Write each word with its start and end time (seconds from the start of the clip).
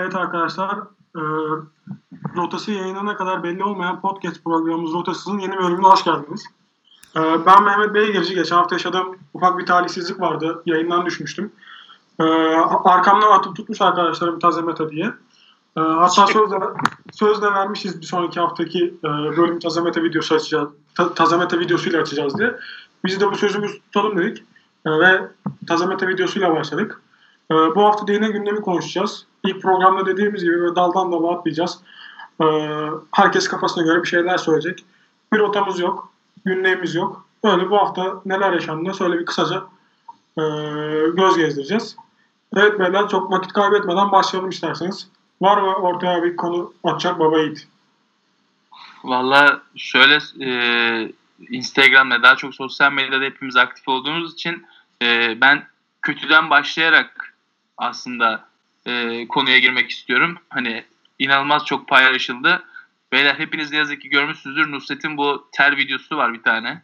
Evet 0.00 0.14
arkadaşlar, 0.14 0.78
e, 1.16 1.22
rotası 2.36 2.70
yayınına 2.70 3.16
kadar 3.16 3.42
belli 3.42 3.64
olmayan 3.64 4.00
podcast 4.00 4.44
programımız 4.44 4.92
Rotasız'ın 4.92 5.38
yeni 5.38 5.58
bölümüne 5.58 5.86
hoş 5.86 6.04
geldiniz. 6.04 6.44
E, 7.16 7.20
ben 7.46 7.62
Mehmet 7.64 7.94
Beygirci, 7.94 8.34
geçen 8.34 8.56
hafta 8.56 8.74
yaşadığım 8.74 9.18
ufak 9.34 9.58
bir 9.58 9.66
talihsizlik 9.66 10.20
vardı, 10.20 10.62
yayından 10.66 11.06
düşmüştüm. 11.06 11.52
E, 12.20 12.24
arkamdan 12.84 13.30
atıp 13.30 13.56
tutmuş 13.56 13.80
arkadaşlarım 13.80 14.38
Tazemeta 14.38 14.90
diye. 14.90 15.06
E, 15.76 15.80
hatta 15.80 16.26
sözle, 16.26 16.56
sözle 17.12 17.46
vermişiz 17.46 18.00
bir 18.00 18.06
sonraki 18.06 18.40
haftaki 18.40 18.94
e, 19.04 19.08
bölüm 19.08 19.58
Tazemeta 19.58 20.02
videosu 20.02 20.34
açacağız, 20.34 20.68
ta, 20.94 21.14
Tazemeta 21.14 21.58
videosuyla 21.58 22.02
açacağız 22.02 22.38
diye. 22.38 22.56
Biz 23.04 23.20
de 23.20 23.30
bu 23.30 23.36
sözümüzü 23.36 23.80
tutalım 23.80 24.18
dedik 24.18 24.44
e, 24.86 24.90
ve 24.90 25.28
Tazemeta 25.68 26.08
videosuyla 26.08 26.54
başladık. 26.54 27.00
E, 27.50 27.54
bu 27.54 27.84
hafta 27.84 28.12
yine 28.12 28.28
gündemi 28.28 28.60
konuşacağız. 28.60 29.26
İlk 29.44 29.62
programda 29.62 30.06
dediğimiz 30.06 30.44
gibi 30.44 30.76
daldan 30.76 31.12
dala 31.12 31.32
atlayacağız. 31.32 31.78
Ee, 32.42 32.46
herkes 33.12 33.48
kafasına 33.48 33.84
göre 33.84 34.02
bir 34.02 34.08
şeyler 34.08 34.38
söyleyecek. 34.38 34.84
Bir 35.32 35.38
rotamız 35.38 35.80
yok, 35.80 36.12
gündemimiz 36.44 36.94
yok. 36.94 37.24
Böyle 37.44 37.70
bu 37.70 37.76
hafta 37.76 38.22
neler 38.24 38.52
yaşandı 38.52 38.94
şöyle 38.98 39.18
bir 39.18 39.26
kısaca 39.26 39.62
e, 40.38 40.42
göz 41.16 41.36
gezdireceğiz. 41.36 41.96
Evet 42.56 42.80
beyler 42.80 43.08
çok 43.08 43.30
vakit 43.30 43.52
kaybetmeden 43.52 44.12
başlayalım 44.12 44.50
isterseniz. 44.50 45.08
Var 45.40 45.62
mı 45.62 45.74
ortaya 45.74 46.22
bir 46.22 46.36
konu 46.36 46.72
atacak 46.84 47.18
baba 47.18 47.38
Yiğit? 47.38 47.68
Valla 49.04 49.62
şöyle 49.76 50.18
e, 50.40 51.12
Instagram'da 51.50 52.22
daha 52.22 52.36
çok 52.36 52.54
sosyal 52.54 52.92
medyada 52.92 53.24
hepimiz 53.24 53.56
aktif 53.56 53.88
olduğumuz 53.88 54.34
için 54.34 54.66
e, 55.02 55.38
ben 55.40 55.66
kötüden 56.02 56.50
başlayarak 56.50 57.19
aslında 57.80 58.48
e, 58.86 59.26
konuya 59.28 59.58
girmek 59.58 59.90
istiyorum. 59.90 60.38
Hani 60.48 60.84
inanılmaz 61.18 61.64
çok 61.64 61.88
paylaşıldı. 61.88 62.62
Beyler 63.12 63.34
hepiniz 63.34 63.72
de 63.72 63.76
yazık 63.76 64.02
ki 64.02 64.08
görmüşsünüzdür. 64.08 64.72
Nusret'in 64.72 65.16
bu 65.16 65.48
ter 65.52 65.76
videosu 65.76 66.16
var 66.16 66.32
bir 66.32 66.42
tane. 66.42 66.82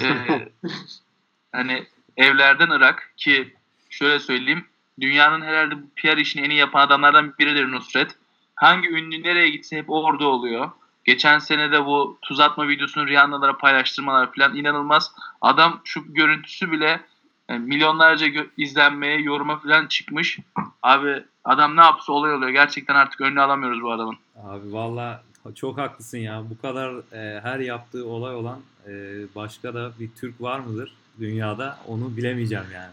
Ee, 0.00 0.48
hani 1.52 1.86
evlerden 2.16 2.70
Irak 2.70 3.12
ki 3.16 3.54
şöyle 3.90 4.18
söyleyeyim. 4.18 4.64
Dünyanın 5.00 5.42
herhalde 5.42 5.74
PR 5.96 6.16
işini 6.16 6.46
en 6.46 6.50
iyi 6.50 6.58
yapan 6.58 6.86
adamlardan 6.86 7.34
biridir 7.38 7.72
Nusret. 7.72 8.16
Hangi 8.54 8.88
ünlü 8.88 9.22
nereye 9.22 9.50
gitse 9.50 9.76
hep 9.76 9.90
orada 9.90 10.26
oluyor. 10.28 10.70
Geçen 11.04 11.38
sene 11.38 11.72
de 11.72 11.84
bu 11.84 12.18
tuz 12.22 12.40
atma 12.40 12.68
videosunu 12.68 13.06
Rihanna'lara 13.06 13.56
paylaştırmalar 13.56 14.32
falan 14.32 14.56
inanılmaz. 14.56 15.12
Adam 15.40 15.80
şu 15.84 16.12
görüntüsü 16.12 16.72
bile 16.72 17.00
yani 17.48 17.66
milyonlarca 17.66 18.26
gö- 18.26 18.48
izlenmeye, 18.56 19.20
yoruma 19.20 19.58
falan 19.58 19.86
çıkmış. 19.86 20.38
Abi 20.82 21.24
adam 21.44 21.76
ne 21.76 21.80
yapsa 21.80 22.12
olay 22.12 22.34
oluyor. 22.34 22.50
Gerçekten 22.50 22.94
artık 22.94 23.20
önüne 23.20 23.40
alamıyoruz 23.40 23.82
bu 23.82 23.92
adamın. 23.92 24.16
Abi 24.44 24.72
valla 24.72 25.22
çok 25.54 25.78
haklısın 25.78 26.18
ya. 26.18 26.42
Bu 26.50 26.60
kadar 26.62 26.90
e, 27.12 27.40
her 27.40 27.58
yaptığı 27.58 28.06
olay 28.06 28.34
olan 28.34 28.58
e, 28.88 28.92
başka 29.34 29.74
da 29.74 29.92
bir 30.00 30.10
Türk 30.20 30.40
var 30.40 30.58
mıdır 30.58 30.92
dünyada? 31.20 31.78
Onu 31.86 32.16
bilemeyeceğim 32.16 32.64
yani. 32.74 32.92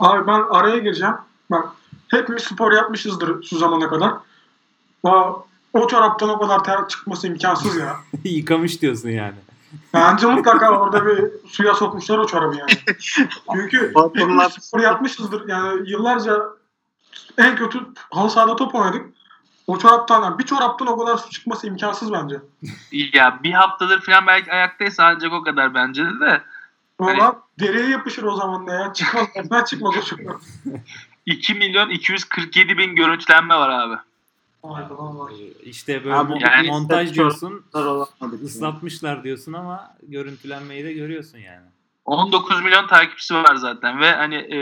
Abi 0.00 0.26
ben 0.26 0.42
araya 0.50 0.78
gireceğim. 0.78 1.14
Bak 1.50 1.68
hepimiz 2.08 2.42
spor 2.42 2.72
yapmışızdır 2.72 3.42
şu 3.42 3.58
zamana 3.58 3.88
kadar. 3.88 4.12
Aa, 5.04 5.32
o 5.72 5.88
çoraptan 5.88 6.28
o 6.28 6.38
kadar 6.38 6.64
ter 6.64 6.88
çıkması 6.88 7.26
imkansız 7.26 7.76
ya. 7.76 7.96
Yıkamış 8.24 8.82
diyorsun 8.82 9.08
yani. 9.08 9.34
Bence 9.94 10.26
mutlaka 10.26 10.70
orada 10.70 11.06
bir 11.06 11.24
suya 11.48 11.74
sokmuşlar 11.74 12.18
o 12.18 12.26
çorabı 12.26 12.56
yani. 12.56 12.70
Çünkü 13.54 13.92
spor 14.60 14.80
yapmışızdır. 14.80 15.48
Yani 15.48 15.90
yıllarca 15.90 16.42
en 17.38 17.56
kötü 17.56 17.78
halı 18.10 18.30
sahada 18.30 18.56
top 18.56 18.74
oynadık. 18.74 19.06
O 19.66 19.78
çoraptan, 19.78 20.22
yani 20.22 20.38
bir 20.38 20.44
çoraptan 20.44 20.88
o 20.88 20.98
kadar 20.98 21.16
su 21.16 21.30
çıkması 21.30 21.66
imkansız 21.66 22.12
bence. 22.12 22.40
Ya 23.12 23.38
bir 23.42 23.52
haftadır 23.52 24.00
falan 24.00 24.26
belki 24.26 24.52
ayaktaysa 24.52 25.04
ancak 25.04 25.32
o 25.32 25.42
kadar 25.42 25.74
bence 25.74 26.04
de 26.04 26.20
de. 26.20 26.42
Valla 27.00 27.42
deriye 27.60 27.88
yapışır 27.88 28.22
o 28.22 28.36
zaman 28.36 28.66
da 28.66 28.74
ya. 28.74 28.92
Çıkmaz. 28.92 29.26
Ben 29.50 29.64
çıkmaz 29.64 29.94
o 29.96 30.02
çorap. 30.02 30.40
2 31.26 31.54
milyon 31.54 31.90
247 31.90 32.78
bin 32.78 32.96
görüntülenme 32.96 33.54
var 33.54 33.68
abi. 33.68 33.96
İşte 35.64 36.04
böyle 36.04 36.14
Abi 36.14 36.32
yani- 36.40 36.68
montaj 36.68 37.14
diyorsun, 37.14 37.64
ıslatmışlar 38.44 39.24
diyorsun 39.24 39.52
ama 39.52 39.96
görüntülenmeyi 40.02 40.84
de 40.84 40.92
görüyorsun 40.92 41.38
yani. 41.38 41.66
19 42.04 42.62
milyon 42.62 42.86
takipçisi 42.86 43.34
var 43.34 43.54
zaten 43.54 44.00
ve 44.00 44.12
hani 44.12 44.34
e, 44.34 44.58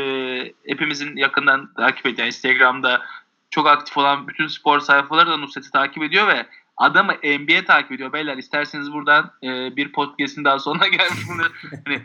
hepimizin 0.66 1.16
yakından 1.16 1.75
takip 1.75 2.06
ediyor. 2.06 2.19
Yani 2.19 2.27
Instagram'da 2.27 3.03
çok 3.50 3.66
aktif 3.66 3.99
olan 3.99 4.28
bütün 4.28 4.47
spor 4.47 4.81
sayfaları 4.81 5.31
da 5.31 5.37
Nusret'i 5.37 5.71
takip 5.71 6.03
ediyor 6.03 6.28
ve 6.28 6.47
adamı 6.77 7.12
NBA 7.12 7.65
takip 7.65 7.93
ediyor. 7.93 8.12
Beyler 8.12 8.37
isterseniz 8.37 8.93
buradan 8.93 9.33
e, 9.43 9.77
bir 9.77 9.93
podcast'in 9.93 10.44
daha 10.44 10.59
sonuna 10.59 10.87
gelmiş 10.89 11.21
bunu. 11.28 11.43
hani 11.84 12.03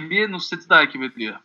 NBA 0.00 0.30
Nusret'i 0.30 0.68
takip 0.68 1.02
ediyor. 1.02 1.36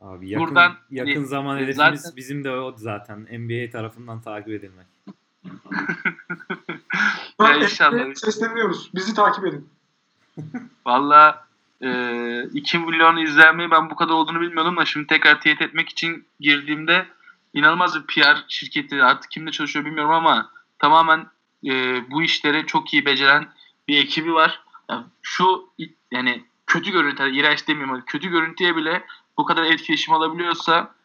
Abi 0.00 0.30
yakın, 0.30 0.46
Buradan 0.46 0.74
yakın 0.90 1.14
hani 1.14 1.26
zaman 1.26 1.56
e, 1.56 1.60
hedefimiz 1.60 2.00
zaten- 2.00 2.16
bizim 2.16 2.44
de 2.44 2.50
o 2.50 2.76
zaten. 2.76 3.26
NBA 3.32 3.70
tarafından 3.70 4.20
takip 4.20 4.48
edilmek. 4.48 4.86
Ya 7.40 7.56
inşallah. 7.56 8.14
Sesleniyoruz. 8.14 8.90
Bizi 8.94 9.14
takip 9.14 9.44
edin. 9.46 9.68
Valla 10.86 11.46
e, 11.80 12.42
2 12.52 12.78
milyon 12.78 13.16
izlenmeyi 13.16 13.70
ben 13.70 13.90
bu 13.90 13.96
kadar 13.96 14.14
olduğunu 14.14 14.40
bilmiyordum 14.40 14.76
da 14.76 14.84
şimdi 14.84 15.06
tekrar 15.06 15.40
teyit 15.40 15.62
etmek 15.62 15.88
için 15.88 16.26
girdiğimde 16.40 17.06
inanılmaz 17.54 17.94
bir 17.94 18.06
PR 18.06 18.44
şirketi 18.48 19.02
artık 19.02 19.30
kimle 19.30 19.50
çalışıyor 19.50 19.84
bilmiyorum 19.84 20.12
ama 20.12 20.50
tamamen 20.78 21.26
e, 21.66 22.02
bu 22.10 22.22
işleri 22.22 22.66
çok 22.66 22.94
iyi 22.94 23.06
beceren 23.06 23.48
bir 23.88 23.98
ekibi 23.98 24.34
var. 24.34 24.60
Yani 24.90 25.04
şu 25.22 25.70
yani 26.10 26.44
kötü 26.66 26.90
görüntü, 26.90 27.36
iğrenç 27.36 27.68
demeyeyim 27.68 27.94
ama 27.94 28.04
kötü 28.04 28.28
görüntüye 28.28 28.76
bile 28.76 29.04
bu 29.38 29.44
kadar 29.44 29.62
etkileşim 29.62 30.14
alabiliyorsa 30.14 30.96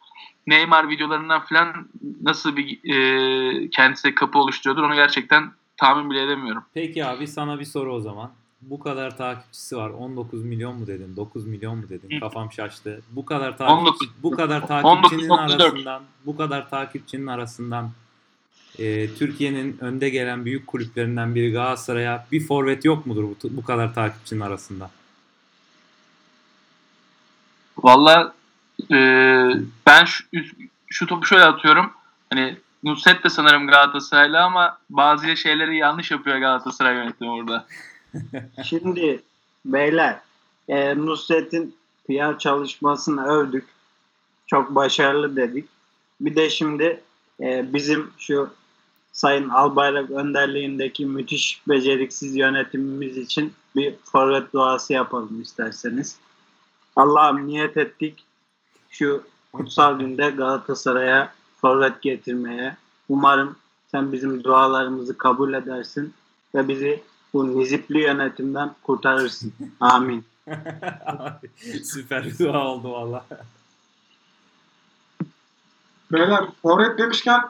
Neymar 0.48 0.90
videolarından 0.90 1.46
falan 1.46 1.88
nasıl 2.22 2.58
bir 2.58 2.94
e, 2.94 3.70
kendisine 3.70 4.16
kapı 4.16 4.40
oluşturuyordur 4.40 4.84
onu 4.84 4.96
gerçekten 4.96 5.52
tahmin 5.78 6.10
bile 6.10 6.24
edemiyorum. 6.24 6.64
Peki 6.74 7.06
abi 7.06 7.28
sana 7.28 7.60
bir 7.60 7.66
soru 7.66 7.94
o 7.94 8.00
zaman. 8.00 8.32
Bu 8.62 8.80
kadar 8.80 9.18
takipçisi 9.18 9.78
var. 9.78 9.90
19 9.90 10.44
milyon 10.44 10.80
mu 10.80 10.88
dedin? 10.88 11.16
9 11.16 11.48
milyon 11.48 11.78
mu 11.78 11.90
dedin? 11.90 12.16
Hı. 12.16 12.20
Kafam 12.20 12.52
şaştı. 12.52 13.02
Bu 13.12 13.26
kadar 13.26 13.58
takipçi, 13.58 13.74
19. 13.74 14.10
bu 14.24 14.32
kadar 14.32 14.68
takipçinin 14.68 15.30
19.4. 15.30 15.40
arasından, 15.40 16.04
bu 16.26 16.38
kadar 16.38 16.70
takipçinin 16.70 17.28
arasından 17.28 17.92
e, 18.80 19.14
Türkiye'nin 19.14 19.78
önde 19.82 20.10
gelen 20.10 20.46
büyük 20.46 20.68
kulüplerinden 20.68 21.36
biri 21.36 21.52
Galatasaray'a 21.52 22.28
bir 22.32 22.48
forvet 22.48 22.86
yok 22.86 23.06
mudur 23.06 23.24
bu, 23.24 23.36
bu 23.44 23.64
kadar 23.64 23.94
takipçinin 23.94 24.42
arasında? 24.42 24.92
Valla 27.84 28.34
e, 28.92 28.98
ben 29.86 30.06
şu, 30.06 30.26
şu 30.88 31.08
topu 31.08 31.26
şöyle 31.26 31.44
atıyorum. 31.44 31.92
Hani 32.30 32.58
Nusret 32.84 33.24
de 33.24 33.30
sanırım 33.30 33.68
Galatasaraylı 33.68 34.42
ama 34.42 34.78
bazı 34.90 35.38
şeyleri 35.38 35.78
yanlış 35.78 36.12
yapıyor 36.12 36.38
Galatasaray 36.38 36.96
yönetimi 36.96 37.32
orada. 37.32 37.66
Şimdi 38.64 39.22
beyler 39.66 40.20
e, 40.68 40.98
Nusret'in 40.98 41.76
PR 42.08 42.40
çalışmasını 42.40 43.26
övdük. 43.26 43.66
Çok 44.48 44.76
başarılı 44.76 45.36
dedik. 45.36 45.66
Bir 46.22 46.36
de 46.36 46.50
şimdi 46.50 47.02
e, 47.40 47.74
bizim 47.74 48.12
şu 48.18 48.50
Sayın 49.12 49.50
Albayrak 49.50 50.12
önderliğindeki 50.12 51.06
müthiş 51.06 51.62
beceriksiz 51.68 52.36
yönetimimiz 52.36 53.18
için 53.18 53.54
bir 53.76 53.96
forvet 54.04 54.54
duası 54.54 54.94
yapalım 54.94 55.42
isterseniz. 55.42 56.18
Allah'ım 56.96 57.48
niyet 57.48 57.78
ettik 57.78 58.26
şu 58.90 59.24
kutsal 59.54 60.00
günde 60.00 60.30
Galatasaray'a 60.30 61.34
forvet 61.62 62.02
getirmeye. 62.02 62.78
Umarım 63.10 63.56
sen 63.92 64.12
bizim 64.12 64.44
dualarımızı 64.44 65.18
kabul 65.18 65.54
edersin 65.54 66.14
ve 66.56 66.68
bizi 66.68 67.04
bu 67.34 67.60
nizipli 67.60 68.00
yönetimden 68.00 68.76
kurtarırsın. 68.84 69.54
Amin. 69.80 70.26
Süper 71.84 72.26
bir 72.26 72.40
dua 72.40 72.68
oldu 72.68 72.92
valla. 72.92 73.26
Beyler 76.12 76.46
forvet 76.62 76.98
demişken 76.98 77.42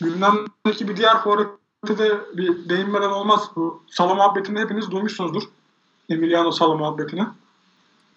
gündemdeki 0.00 0.88
bir 0.88 0.96
diğer 0.96 1.22
forvete 1.22 1.98
de 1.98 2.20
bir 2.34 2.68
değinmeden 2.68 3.10
olmaz. 3.10 3.50
Bu 3.56 3.82
Sala 3.90 4.14
muhabbetini 4.14 4.60
hepiniz 4.60 4.90
duymuşsunuzdur. 4.90 5.42
Emiliano 6.08 6.50
Sala 6.52 6.74
muhabbetini. 6.74 7.26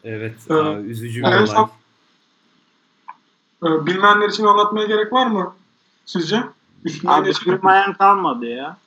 Evet, 0.04 0.36
Ee, 0.50 0.54
aa, 0.54 0.80
üzücü 0.80 1.22
bir 1.22 1.28
olay. 1.28 1.48
son- 1.48 1.70
Ee, 3.66 3.86
bilmeyenler 3.86 4.30
için 4.30 4.46
anlatmaya 4.46 4.86
gerek 4.88 5.14
var 5.14 5.28
mı 5.28 5.56
sizce? 6.06 6.44
Üstünden 6.86 7.14
Abi 7.14 7.26
geçelim. 7.26 7.52
duymayan 7.52 7.94
kalmadı 7.94 8.46
ya. 8.46 8.78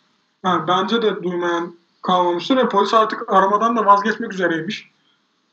Ha, 0.42 0.64
bence 0.68 1.02
de 1.02 1.22
duymayan 1.22 1.74
kalmamıştır 2.02 2.56
ve 2.56 2.68
polis 2.68 2.94
artık 2.94 3.32
aramadan 3.32 3.76
da 3.76 3.86
vazgeçmek 3.86 4.32
üzereymiş. 4.32 4.90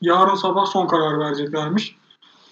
Yarın 0.00 0.34
sabah 0.34 0.66
son 0.66 0.86
karar 0.86 1.18
vereceklermiş. 1.18 1.96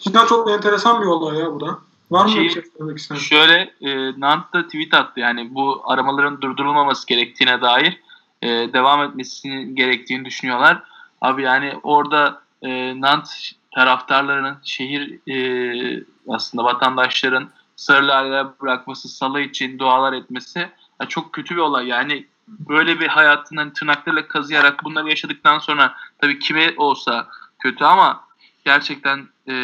Cidden 0.00 0.26
çok 0.26 0.50
enteresan 0.50 1.00
bir 1.02 1.06
olay 1.06 1.38
ya 1.38 1.52
bu 1.52 1.60
da. 1.60 1.78
Var 2.10 2.24
mı 2.24 2.30
Şey- 2.30 2.44
bir 2.44 2.50
şey 2.50 2.62
söylemek 2.78 2.98
isteyen? 2.98 3.18
Şöyle 3.18 3.74
e, 3.80 4.20
Nant 4.20 4.52
da 4.54 4.62
tweet 4.64 4.94
attı 4.94 5.20
yani 5.20 5.54
bu 5.54 5.82
aramaların 5.84 6.40
durdurulmaması 6.40 7.06
gerektiğine 7.06 7.60
dair 7.60 8.00
e, 8.42 8.48
devam 8.48 9.02
etmesinin 9.02 9.76
gerektiğini 9.76 10.24
düşünüyorlar. 10.24 10.82
Abi 11.20 11.42
yani 11.42 11.72
orada 11.82 12.42
e, 12.62 13.00
Nant 13.00 13.28
taraftarlarının 13.74 14.58
şehir 14.64 15.30
e, 15.30 16.04
aslında 16.28 16.64
vatandaşların 16.64 17.50
sarılarla 17.76 18.54
bırakması, 18.62 19.08
salı 19.08 19.40
için 19.40 19.78
dualar 19.78 20.12
etmesi 20.12 20.68
ya 21.00 21.08
çok 21.08 21.32
kötü 21.32 21.54
bir 21.54 21.60
olay. 21.60 21.86
Yani 21.86 22.26
böyle 22.48 23.00
bir 23.00 23.08
hayatın 23.08 23.56
hani 23.56 23.72
tırnaklarıyla 23.72 24.28
kazıyarak 24.28 24.84
bunları 24.84 25.08
yaşadıktan 25.08 25.58
sonra 25.58 25.94
tabii 26.18 26.38
kime 26.38 26.74
olsa 26.76 27.28
kötü 27.58 27.84
ama 27.84 28.24
gerçekten 28.64 29.28
e, 29.48 29.54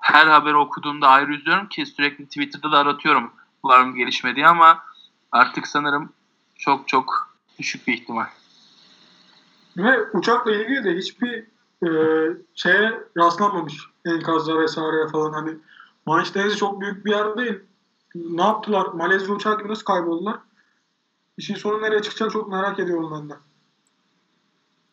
her 0.00 0.26
haberi 0.26 0.56
okuduğumda 0.56 1.08
ayrı 1.08 1.32
üzülüyorum 1.32 1.68
ki 1.68 1.86
sürekli 1.86 2.26
Twitter'da 2.26 2.72
da 2.72 2.78
aratıyorum 2.78 3.32
var 3.64 3.84
mı 3.84 3.96
gelişme 3.96 4.36
diye 4.36 4.46
ama 4.46 4.84
artık 5.32 5.66
sanırım 5.66 6.12
çok 6.58 6.88
çok 6.88 7.34
düşük 7.58 7.88
bir 7.88 7.94
ihtimal. 7.94 8.26
Ve 9.76 10.10
uçakla 10.12 10.52
ilgili 10.52 10.84
de 10.84 10.96
hiçbir 10.96 11.44
e, 11.84 11.88
şeye 12.54 12.92
rastlanmamış. 13.16 13.74
Enkazlar 14.06 14.62
vesaire 14.62 15.08
falan 15.12 15.32
hani 15.32 15.54
Manş 16.06 16.34
Denizi 16.34 16.56
çok 16.56 16.80
büyük 16.80 17.04
bir 17.04 17.10
yer 17.10 17.36
değil. 17.36 17.58
Ne 18.14 18.42
yaptılar? 18.42 18.86
Malezya 18.86 19.34
uçağı 19.34 19.58
gibi 19.58 19.68
nasıl 19.68 19.84
kayboldular? 19.84 20.36
İşin 21.38 21.54
sonu 21.54 21.82
nereye 21.82 22.02
çıkacak 22.02 22.32
çok 22.32 22.48
merak 22.48 22.78
ediyorum 22.78 23.10
ben 23.12 23.30
de. 23.30 23.34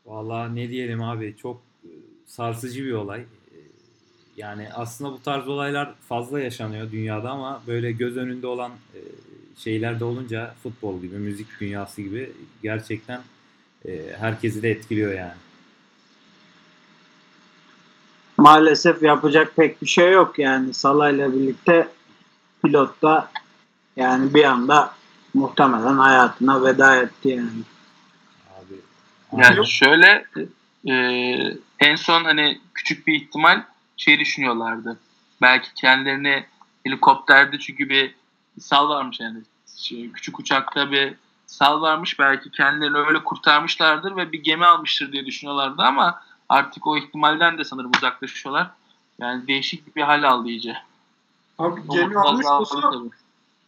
Vallahi 0.06 0.56
ne 0.56 0.70
diyelim 0.70 1.04
abi 1.04 1.36
çok 1.38 1.62
e, 1.84 1.90
sarsıcı 2.26 2.84
bir 2.86 2.94
olay. 2.94 3.22
E, 3.22 3.26
Yani 4.38 4.70
aslında 4.74 5.12
bu 5.12 5.22
tarz 5.24 5.48
olaylar 5.48 5.94
fazla 6.10 6.40
yaşanıyor 6.40 6.92
dünyada 6.92 7.30
ama 7.30 7.62
böyle 7.68 7.92
göz 7.92 8.18
önünde 8.18 8.48
olan 8.48 8.72
e, 8.72 9.00
şeyler 9.58 10.00
de 10.00 10.04
olunca 10.04 10.56
futbol 10.64 11.02
gibi, 11.02 11.16
müzik 11.18 11.48
dünyası 11.60 12.02
gibi 12.02 12.32
gerçekten 12.64 13.22
herkesi 14.20 14.64
de 14.64 14.72
etkiliyor 14.72 15.14
yani. 15.14 15.34
Maalesef 18.38 19.04
yapacak 19.04 19.56
pek 19.56 19.82
bir 19.82 19.88
şey 19.88 20.12
yok 20.12 20.40
yani. 20.40 20.74
Salah'yla 20.74 21.34
birlikte 21.34 21.88
pilot 22.64 23.02
da 23.02 23.32
yani 23.96 24.34
bir 24.34 24.44
anda 24.44 24.94
muhtemelen 25.34 25.98
hayatına 25.98 26.64
veda 26.64 26.96
etti 26.96 27.30
yani. 27.30 27.50
Abi, 28.60 28.76
Yani 29.44 29.68
şöyle 29.68 30.26
e, 30.90 30.94
en 31.80 31.96
son 31.96 32.24
hani 32.24 32.62
küçük 32.74 33.08
bir 33.08 33.14
ihtimal 33.14 33.64
şey 33.98 34.20
düşünüyorlardı. 34.20 35.00
Belki 35.42 35.74
kendilerini 35.74 36.46
helikopterde 36.84 37.60
çünkü 37.60 37.90
bir 37.90 38.16
sal 38.60 38.90
varmış 38.90 39.20
yani 39.20 39.40
Şey, 39.78 40.12
küçük 40.12 40.40
uçakta 40.40 40.92
bir 40.92 41.14
sal 41.48 41.82
varmış 41.82 42.20
belki 42.20 42.52
kendilerini 42.52 42.98
öyle 42.98 43.24
kurtarmışlardır 43.24 44.16
ve 44.16 44.32
bir 44.32 44.44
gemi 44.44 44.66
almıştır 44.66 45.12
diye 45.12 45.26
düşünüyorlardı 45.26 45.82
ama 45.82 46.22
artık 46.50 46.88
o 46.88 46.98
ihtimalden 46.98 47.58
de 47.58 47.64
sanırım 47.64 47.92
uzaklaşıyorlar. 47.98 48.72
Yani 49.20 49.48
değişik 49.48 49.96
bir 49.96 50.02
hal 50.02 50.24
aldı 50.24 50.50
iyice. 50.50 50.78
Abi 51.60 51.82
O 51.88 51.94
gemi 51.94 52.20
almış 52.20 52.46
olsa 52.46 52.92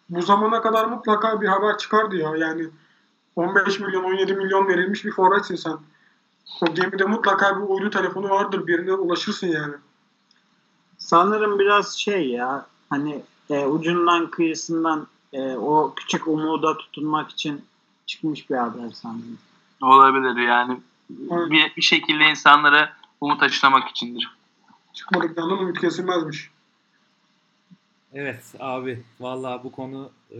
bu 0.10 0.22
zamana 0.22 0.62
kadar 0.62 0.86
mutlaka 0.86 1.42
bir 1.42 1.48
haber 1.48 1.78
çıkardı 1.78 2.16
ya. 2.16 2.36
Yani 2.36 2.68
15 3.36 3.80
milyon 3.80 4.04
17 4.04 4.34
milyon 4.34 4.68
verilmiş 4.68 5.06
bir 5.06 5.12
forvetsin 5.12 5.56
sen. 5.56 5.78
O 6.62 6.74
gemide 6.74 7.04
mutlaka 7.04 7.58
bir 7.58 7.62
uydu 7.62 7.90
telefonu 7.90 8.30
vardır. 8.30 8.68
Birine 8.68 8.94
ulaşırsın 8.94 9.48
yani. 9.48 9.74
Sanırım 10.98 11.60
biraz 11.60 11.98
şey 11.98 12.30
ya 12.30 12.66
hani 12.90 13.24
e, 13.50 13.66
ucundan 13.66 14.30
kıyısından 14.30 15.08
e, 15.34 15.56
o 15.56 15.94
küçük 15.96 16.28
umuda 16.28 16.78
tutunmak 16.78 17.32
için 17.32 17.66
çıkmış 18.06 18.50
bir 18.50 18.56
haber 18.56 18.90
sanırım. 18.94 19.38
Olabilir 19.82 20.42
yani. 20.42 20.80
Bir, 21.10 21.76
bir 21.78 21.82
şekilde 21.82 22.24
insanlara 22.30 22.94
umut 23.22 23.44
aşılamak 23.44 23.90
içindir. 23.90 24.32
Çıkmadıktan 24.94 25.50
da 25.50 25.54
umut 25.54 25.82
kesilmezmiş. 25.82 26.50
Evet 28.14 28.44
abi 28.60 29.04
vallahi 29.20 29.64
bu 29.64 29.72
konu 29.72 30.12
e, 30.32 30.38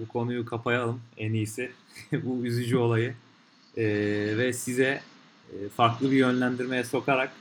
bu 0.00 0.08
konuyu 0.08 0.46
kapayalım 0.46 1.00
en 1.16 1.32
iyisi 1.32 1.72
bu 2.12 2.46
üzücü 2.46 2.76
olayı 2.76 3.14
E, 3.76 3.84
ve 4.38 4.52
size 4.52 5.02
e, 5.52 5.68
farklı 5.68 6.10
bir 6.10 6.16
yönlendirmeye 6.16 6.84
sokarak 6.84 7.32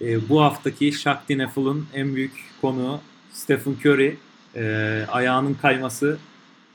e, 0.00 0.28
bu 0.28 0.42
haftaki 0.42 0.92
Shakti 0.92 1.38
Neful'un 1.38 1.86
en 1.94 2.14
büyük 2.16 2.44
konuğu 2.60 3.00
Stephen 3.32 3.76
Curry 3.84 4.16
e, 4.56 5.06
ayağının 5.08 5.54
kayması 5.54 6.18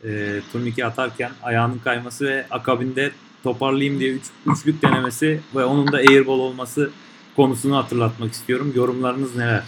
e, 0.04 0.40
turnike 0.52 0.86
atarken 0.86 1.32
ayağının 1.44 1.80
kayması 1.80 2.26
ve 2.26 2.46
akabinde 2.52 3.12
toparlayayım 3.44 4.00
diye 4.00 4.12
üç, 4.12 4.24
üçlük 4.46 4.82
denemesi 4.82 5.42
ve 5.56 5.66
onun 5.66 5.92
da 5.92 5.98
airball 5.98 6.40
olması 6.40 6.92
konusunu 7.36 7.78
hatırlatmak 7.78 8.32
istiyorum. 8.32 8.72
Yorumlarınız 8.76 9.36
neler? 9.36 9.64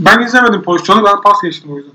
Ben 0.00 0.22
izlemedim 0.22 0.62
pozisyonu. 0.62 1.04
Ben 1.04 1.20
pas 1.20 1.42
geçtim 1.42 1.72
o 1.72 1.76
yüzden. 1.76 1.94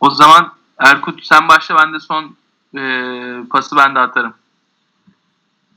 O 0.00 0.10
zaman 0.10 0.52
Erkut 0.78 1.26
sen 1.26 1.48
başla 1.48 1.76
ben 1.76 1.94
de 1.94 2.00
son 2.00 2.36
e, 2.78 2.82
pası 3.50 3.76
ben 3.76 3.94
de 3.94 3.98
atarım. 3.98 4.34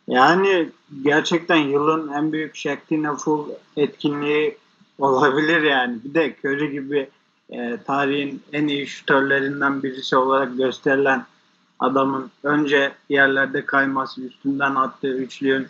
Yani 0.08 0.70
gerçekten 1.04 1.56
yılın 1.56 2.12
en 2.12 2.32
büyük 2.32 2.56
Shaktina 2.56 3.16
Full 3.16 3.50
etkinliği 3.78 4.58
olabilir 5.00 5.62
yani. 5.62 5.98
Bir 6.04 6.14
de 6.14 6.36
Curry 6.44 6.72
gibi 6.72 7.10
e, 7.50 7.78
tarihin 7.88 8.44
en 8.54 8.68
iyi 8.68 8.88
şutörlerinden 8.88 9.84
birisi 9.84 10.16
olarak 10.16 10.58
gösterilen 10.58 11.26
adamın 11.84 12.32
önce 12.44 12.94
yerlerde 13.10 13.66
kayması, 13.66 14.22
üstünden 14.22 14.76
attığı 14.76 15.18
üçlüğün 15.18 15.68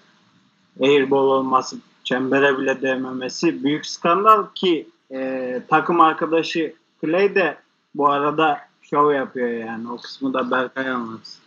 airball 0.81 1.27
olması, 1.27 1.77
çembere 2.04 2.57
bile 2.57 2.81
değmemesi 2.81 3.63
büyük 3.63 3.86
skandal 3.86 4.45
ki 4.56 4.88
e, 5.12 5.62
takım 5.69 6.01
arkadaşı 6.01 6.74
Clay 7.01 7.36
de 7.36 7.57
bu 7.95 8.10
arada 8.10 8.60
şov 8.81 9.13
yapıyor 9.13 9.50
yani. 9.50 9.92
O 9.92 9.98
kısmı 9.98 10.33
da 10.33 10.51
Berkay 10.51 10.89
anlatsın. 10.89 11.44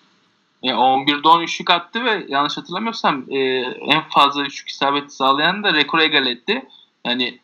E, 0.63 0.69
11'de 0.69 1.29
10 1.29 1.43
üçlük 1.43 1.71
attı 1.71 2.05
ve 2.05 2.25
yanlış 2.29 2.57
hatırlamıyorsam 2.57 3.25
e, 3.29 3.39
en 3.81 4.03
fazla 4.11 4.43
üçlük 4.43 4.69
isabeti 4.69 5.15
sağlayan 5.15 5.63
da 5.63 5.75
rekoru 5.75 6.03
egal 6.03 6.27
etti. 6.27 6.69
Yani 7.05 7.39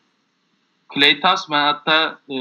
Clay 0.93 1.19
Thompson 1.19 1.55
ben 1.55 1.63
hatta 1.63 2.19
e, 2.29 2.35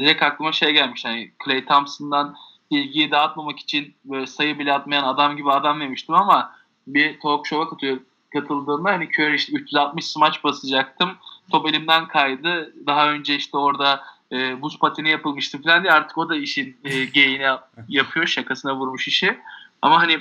direkt 0.00 0.22
aklıma 0.22 0.52
şey 0.52 0.72
gelmiş. 0.72 1.04
Yani 1.04 1.32
Clay 1.44 1.64
Thompson'dan 1.64 2.34
ilgiyi 2.70 3.10
dağıtmamak 3.10 3.58
için 3.58 3.94
böyle 4.04 4.26
sayı 4.26 4.58
bile 4.58 4.72
atmayan 4.72 5.04
adam 5.04 5.36
gibi 5.36 5.52
adam 5.52 5.80
demiştim 5.80 6.14
ama 6.14 6.52
bir 6.86 7.20
talk 7.20 7.46
show'a 7.46 7.68
katıyor, 7.68 7.98
katıldığımda 8.32 8.92
hani 8.92 9.08
Curry 9.18 9.34
işte 9.34 9.52
360 9.52 10.06
smaç 10.06 10.44
basacaktım. 10.44 11.10
Top 11.50 11.68
elimden 11.68 12.08
kaydı. 12.08 12.72
Daha 12.86 13.10
önce 13.10 13.34
işte 13.34 13.56
orada 13.56 14.04
e, 14.32 14.62
buz 14.62 14.78
pateni 14.78 15.10
yapılmıştı 15.10 15.62
falan 15.62 15.82
diye 15.82 15.92
artık 15.92 16.18
o 16.18 16.28
da 16.28 16.36
işin 16.36 16.76
e, 16.84 17.04
geyiğini 17.14 17.46
yapıyor. 17.88 18.26
Şakasına 18.26 18.76
vurmuş 18.76 19.08
işi. 19.08 19.38
Ama 19.82 20.00
hani 20.00 20.18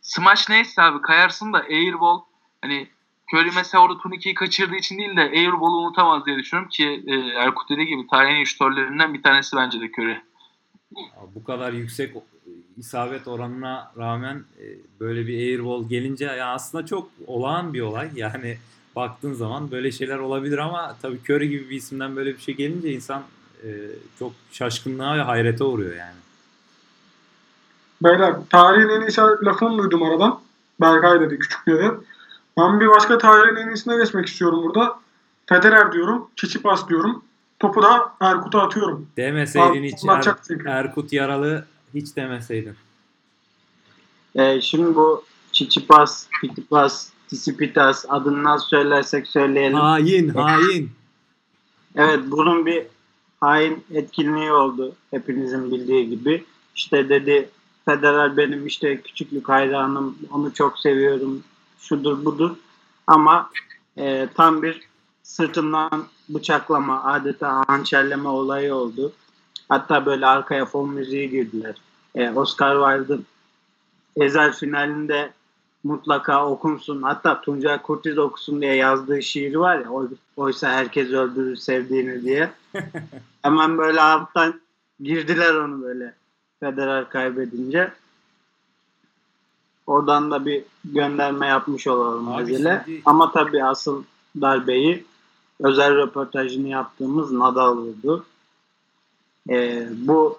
smaç 0.00 0.48
neyse 0.48 0.82
abi 0.82 1.02
kayarsın 1.02 1.52
da 1.52 1.58
airball 1.58 2.20
hani 2.62 2.88
Curry 3.34 3.50
mesela 3.54 3.84
orada 3.84 3.98
turnikeyi 3.98 4.34
kaçırdığı 4.34 4.76
için 4.76 4.98
değil 4.98 5.16
de 5.16 5.20
airball'u 5.20 5.76
unutamaz 5.76 6.26
diye 6.26 6.36
düşünüyorum 6.36 6.70
ki 6.70 7.04
e, 7.06 7.14
Erkut 7.14 7.70
dediği 7.70 7.86
gibi 7.86 8.06
tarihin 8.06 8.34
en 8.34 8.36
iyi 8.36 8.46
şutörlerinden 8.46 9.14
bir 9.14 9.22
tanesi 9.22 9.56
bence 9.56 9.80
de 9.80 9.90
Curry. 9.98 10.22
Bu 11.34 11.44
kadar 11.44 11.72
yüksek 11.72 12.16
isabet 12.76 13.28
oranına 13.28 13.92
rağmen 13.98 14.44
e, 14.60 14.64
böyle 15.00 15.26
bir 15.26 15.38
airball 15.38 15.88
gelince 15.88 16.24
ya 16.24 16.46
aslında 16.54 16.86
çok 16.86 17.10
olağan 17.26 17.74
bir 17.74 17.80
olay. 17.80 18.10
Yani 18.16 18.58
baktığın 18.96 19.32
zaman 19.32 19.70
böyle 19.70 19.92
şeyler 19.92 20.18
olabilir 20.18 20.58
ama 20.58 20.96
tabii 21.02 21.18
Curry 21.28 21.48
gibi 21.48 21.70
bir 21.70 21.76
isimden 21.76 22.16
böyle 22.16 22.34
bir 22.34 22.40
şey 22.40 22.56
gelince 22.56 22.92
insan 22.92 23.22
e, 23.64 23.68
çok 24.18 24.32
şaşkınlığa 24.52 25.16
ve 25.16 25.22
hayrete 25.22 25.64
uğruyor 25.64 25.96
yani. 25.96 26.16
Beyler 28.02 28.34
tarihin 28.50 28.88
en 28.88 29.00
iyisi 29.00 29.20
lafını 29.20 29.78
duydum 29.78 30.02
aradan. 30.02 30.40
Berkay 30.80 31.20
dedi, 31.20 31.38
küçük 31.38 31.66
dedi. 31.66 31.90
Ben 32.58 32.80
bir 32.80 32.88
başka 32.88 33.18
tarihin 33.18 33.56
en 33.56 33.68
iyisine 33.68 33.96
geçmek 33.96 34.26
istiyorum 34.26 34.62
burada. 34.62 35.00
Federer 35.46 35.92
diyorum, 35.92 36.30
Çiçipas 36.36 36.88
diyorum. 36.88 37.24
Topu 37.60 37.82
da 37.82 38.14
Erkut'a 38.20 38.62
atıyorum. 38.62 39.08
Demeseydin 39.16 39.82
hiç 39.82 40.04
Er-. 40.08 40.66
Erkut 40.66 41.12
yaralı 41.12 41.66
hiç 41.94 42.16
demeseydin. 42.16 42.76
E, 44.34 44.60
şimdi 44.60 44.94
bu 44.94 45.24
Çiçipas, 45.52 46.26
Pitipas, 46.40 47.08
Tisipitas 47.28 48.04
adını 48.08 48.44
nasıl 48.44 48.66
söylersek 48.66 49.26
söyleyelim. 49.26 49.78
Hain 49.78 50.28
hain. 50.34 50.90
Evet 51.96 52.20
bunun 52.26 52.66
bir 52.66 52.86
hain 53.40 53.84
etkinliği 53.90 54.52
oldu 54.52 54.94
hepinizin 55.10 55.70
bildiği 55.70 56.08
gibi. 56.08 56.44
İşte 56.74 57.08
dedi 57.08 57.48
Federer 57.84 58.36
benim 58.36 58.66
işte 58.66 59.00
küçüklük 59.00 59.48
hayranım 59.48 60.18
onu 60.32 60.54
çok 60.54 60.78
seviyorum 60.78 61.42
şudur 61.80 62.24
budur 62.24 62.50
ama 63.06 63.50
e, 63.98 64.28
tam 64.34 64.62
bir 64.62 64.80
sırtından 65.22 66.06
bıçaklama, 66.34 67.04
adeta 67.04 67.64
hançerleme 67.68 68.28
olayı 68.28 68.74
oldu. 68.74 69.12
Hatta 69.68 70.06
böyle 70.06 70.26
arkaya 70.26 70.64
fon 70.66 70.90
müziği 70.90 71.30
girdiler. 71.30 71.74
E, 72.14 72.30
Oscar 72.30 72.96
Wilde'ın 72.98 73.26
Ezel 74.16 74.52
finalinde 74.52 75.30
mutlaka 75.84 76.46
okunsun. 76.46 77.02
Hatta 77.02 77.40
Tuncay 77.40 77.82
Kurtiz 77.82 78.18
okusun 78.18 78.60
diye 78.60 78.74
yazdığı 78.74 79.22
şiir 79.22 79.54
var 79.54 79.78
ya 79.78 79.90
oy- 79.90 80.08
oysa 80.36 80.68
herkes 80.70 81.08
öldürür 81.10 81.56
sevdiğini 81.56 82.22
diye. 82.22 82.50
Hemen 83.42 83.78
böyle 83.78 84.00
alttan 84.02 84.60
girdiler 85.00 85.54
onu 85.54 85.82
böyle 85.82 86.14
Federer 86.60 87.08
kaybedince. 87.08 87.92
Oradan 89.86 90.30
da 90.30 90.46
bir 90.46 90.62
gönderme 90.84 91.46
yapmış 91.46 91.86
olalım 91.86 92.28
Abi 92.28 92.56
şimdi- 92.56 93.02
Ama 93.04 93.32
tabii 93.32 93.64
asıl 93.64 94.04
darbeyi 94.40 95.04
özel 95.62 95.96
röportajını 95.96 96.68
yaptığımız 96.68 97.32
Nadal 97.32 97.76
vurdu. 97.76 98.26
Ee, 99.50 99.88
bu 99.92 100.38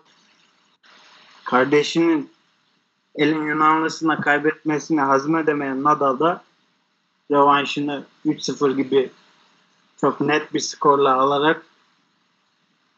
kardeşinin 1.43 2.31
elin 3.15 3.45
Yunanlısına 3.45 4.21
kaybetmesini 4.21 5.01
hazmedemeyen 5.01 5.83
Nadal 5.83 6.19
da 6.19 6.43
revanşını 7.31 8.03
3-0 8.25 8.75
gibi 8.75 9.11
çok 10.01 10.21
net 10.21 10.53
bir 10.53 10.59
skorla 10.59 11.15
alarak 11.15 11.65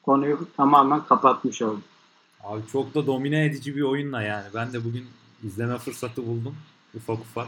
konuyu 0.03 0.47
tamamen 0.57 1.03
kapatmış 1.03 1.61
oldu. 1.61 1.81
Abi 2.43 2.61
çok 2.71 2.95
da 2.95 3.07
domine 3.07 3.45
edici 3.45 3.75
bir 3.75 3.81
oyunla 3.81 4.21
yani. 4.21 4.45
Ben 4.53 4.73
de 4.73 4.85
bugün 4.85 5.07
izleme 5.43 5.77
fırsatı 5.77 6.27
buldum 6.27 6.55
ufak 6.95 7.19
ufak. 7.19 7.47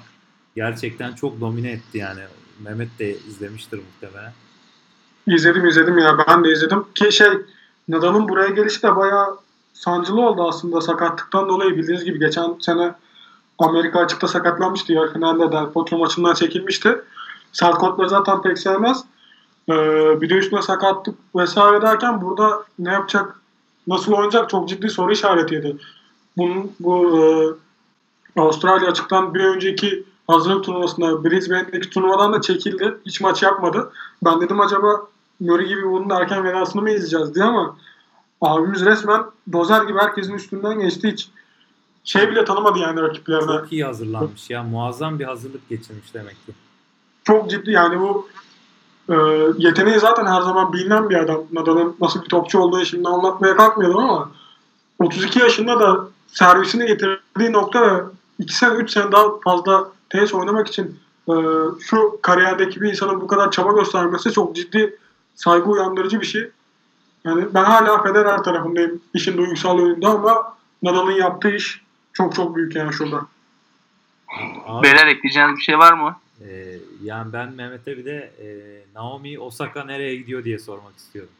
Gerçekten 0.55 1.13
çok 1.13 1.41
domine 1.41 1.71
etti 1.71 1.97
yani. 1.97 2.21
Mehmet 2.59 2.99
de 2.99 3.17
izlemiştir 3.17 3.79
muhtemelen. 3.79 4.33
İzledim 5.27 5.67
izledim 5.67 5.97
ya 5.97 6.17
ben 6.27 6.43
de 6.43 6.51
izledim. 6.51 6.85
Ki 6.95 7.11
şey 7.11 7.29
Nadal'ın 7.87 8.29
buraya 8.29 8.49
gelişi 8.49 8.83
de 8.83 8.95
bayağı 8.95 9.37
sancılı 9.73 10.21
oldu 10.21 10.47
aslında 10.47 10.81
sakatlıktan 10.81 11.49
dolayı 11.49 11.77
bildiğiniz 11.77 12.05
gibi 12.05 12.19
geçen 12.19 12.55
sene 12.59 12.93
Amerika 13.59 13.99
açıkta 13.99 14.27
sakatlanmıştı 14.27 14.93
yarı 14.93 15.13
finalde 15.13 15.51
Del 15.51 15.65
Potro 15.65 15.97
maçından 15.97 16.33
çekilmişti. 16.33 17.01
Sert 17.51 17.81
zaten 18.07 18.41
pek 18.41 18.59
sevmez. 18.59 19.03
Ee, 19.69 20.21
bir 20.21 20.29
de 20.29 20.33
üstüne 20.33 20.61
sakatlık 20.61 21.15
vesaire 21.35 21.81
derken 21.81 22.21
burada 22.21 22.63
ne 22.79 22.91
yapacak, 22.91 23.39
nasıl 23.87 24.11
oynayacak 24.11 24.49
çok 24.49 24.69
ciddi 24.69 24.89
soru 24.89 25.11
işaretiydi. 25.11 25.77
Bunun, 26.37 26.71
bu 26.79 27.19
e, 27.19 27.21
Avustralya 28.41 28.89
açıktan 28.89 29.33
bir 29.33 29.43
önceki 29.43 30.03
hazırlık 30.27 30.63
turnuvasında 30.63 31.23
Brisbane'deki 31.23 31.89
turnuvadan 31.89 32.33
da 32.33 32.41
çekildi. 32.41 32.97
Hiç 33.05 33.21
maç 33.21 33.43
yapmadı. 33.43 33.91
Ben 34.25 34.41
dedim 34.41 34.61
acaba 34.61 35.07
Murray 35.39 35.67
gibi 35.67 35.83
bunun 35.83 36.09
erken 36.09 36.43
vedasını 36.43 36.81
mı 36.81 36.89
izleyeceğiz 36.89 37.35
diye 37.35 37.45
ama 37.45 37.77
abimiz 38.41 38.85
resmen 38.85 39.23
dozer 39.51 39.83
gibi 39.83 39.99
herkesin 39.99 40.33
üstünden 40.33 40.79
geçti 40.79 41.11
hiç. 41.11 41.29
Şey 42.03 42.31
bile 42.31 42.45
tanımadı 42.45 42.79
yani 42.79 43.01
rakiplerine. 43.01 43.45
Çok 43.45 43.71
iyi 43.73 43.85
hazırlanmış 43.85 44.49
ya. 44.49 44.63
Muazzam 44.63 45.19
bir 45.19 45.25
hazırlık 45.25 45.69
geçirmiş 45.69 46.13
demek 46.13 46.45
ki. 46.45 46.51
Çok 47.23 47.49
ciddi 47.49 47.71
yani 47.71 47.99
bu 47.99 48.27
e, 49.09 49.15
yeteneği 49.57 49.99
zaten 49.99 50.25
her 50.25 50.41
zaman 50.41 50.73
bilinen 50.73 51.09
bir 51.09 51.15
adam. 51.15 51.43
Nadal'ın 51.51 51.95
nasıl 52.01 52.23
bir 52.23 52.29
topçu 52.29 52.59
olduğunu 52.59 52.85
şimdi 52.85 53.07
anlatmaya 53.07 53.55
kalkmayalım 53.55 53.97
ama 53.97 54.31
32 54.99 55.39
yaşında 55.39 55.79
da 55.79 56.07
servisini 56.27 56.87
getirdiği 56.87 57.53
nokta 57.53 57.81
ve 57.81 58.03
2 58.39 58.55
sene 58.55 58.73
3 58.73 58.91
sene 58.91 59.11
daha 59.11 59.39
fazla 59.39 59.91
tenis 60.09 60.33
oynamak 60.33 60.67
için 60.67 60.99
e, 61.29 61.33
şu 61.79 62.19
kariyerdeki 62.21 62.81
bir 62.81 62.89
insanın 62.89 63.21
bu 63.21 63.27
kadar 63.27 63.51
çaba 63.51 63.71
göstermesi 63.71 64.31
çok 64.31 64.55
ciddi 64.55 64.97
saygı 65.35 65.69
uyandırıcı 65.69 66.21
bir 66.21 66.25
şey. 66.25 66.49
Yani 67.23 67.45
ben 67.53 67.63
hala 67.63 68.03
Federer 68.03 68.37
tarafındayım 68.37 69.01
işin 69.13 69.37
duygusal 69.37 69.79
yönünde 69.79 70.07
ama 70.07 70.57
Nadal'ın 70.83 71.11
yaptığı 71.11 71.49
iş 71.49 71.81
çok 72.13 72.35
çok 72.35 72.55
büyük 72.55 72.75
yani 72.75 72.93
şurada. 72.93 73.21
Abi, 74.65 74.83
Beyler 74.83 75.07
ekleyeceğiniz 75.07 75.57
bir 75.57 75.63
şey 75.63 75.77
var 75.77 75.93
mı? 75.93 76.15
e, 76.41 76.79
yani 77.03 77.33
ben 77.33 77.51
Mehmet'e 77.51 77.97
bir 77.97 78.05
de 78.05 78.31
e, 78.41 78.47
Naomi 78.95 79.39
Osaka 79.39 79.83
nereye 79.83 80.15
gidiyor 80.15 80.43
diye 80.43 80.59
sormak 80.59 80.97
istiyorum. 80.97 81.31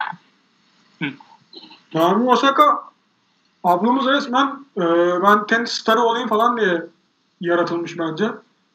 Naomi 1.94 2.30
Osaka 2.30 2.84
ablamız 3.64 4.08
resmen 4.08 4.66
e, 4.78 4.84
ben 5.24 5.48
tenis 5.48 5.72
starı 5.72 6.02
olayım 6.02 6.28
falan 6.30 6.58
diye 6.58 6.86
yaratılmış 7.42 8.00
bence. 8.00 8.30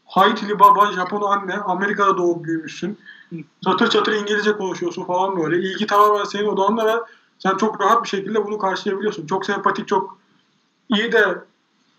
Haitili 0.06 0.58
baba, 0.58 0.92
Japon 0.92 1.22
anne, 1.22 1.54
Amerika'da 1.54 2.16
doğup 2.16 2.44
büyümüşsün. 2.44 2.98
Çatır 3.64 3.90
çatır 3.90 4.12
İngilizce 4.12 4.52
konuşuyorsun 4.52 5.04
falan 5.04 5.40
böyle. 5.40 5.56
İlgi 5.56 5.87
tamamen 5.87 6.25
senin 6.25 6.46
odanda 6.46 6.87
ve 6.87 7.00
sen 7.38 7.56
çok 7.56 7.80
rahat 7.80 8.04
bir 8.04 8.08
şekilde 8.08 8.44
bunu 8.46 8.58
karşılayabiliyorsun. 8.58 9.26
Çok 9.26 9.46
sempatik, 9.46 9.88
çok 9.88 10.18
iyi 10.88 11.12
de 11.12 11.38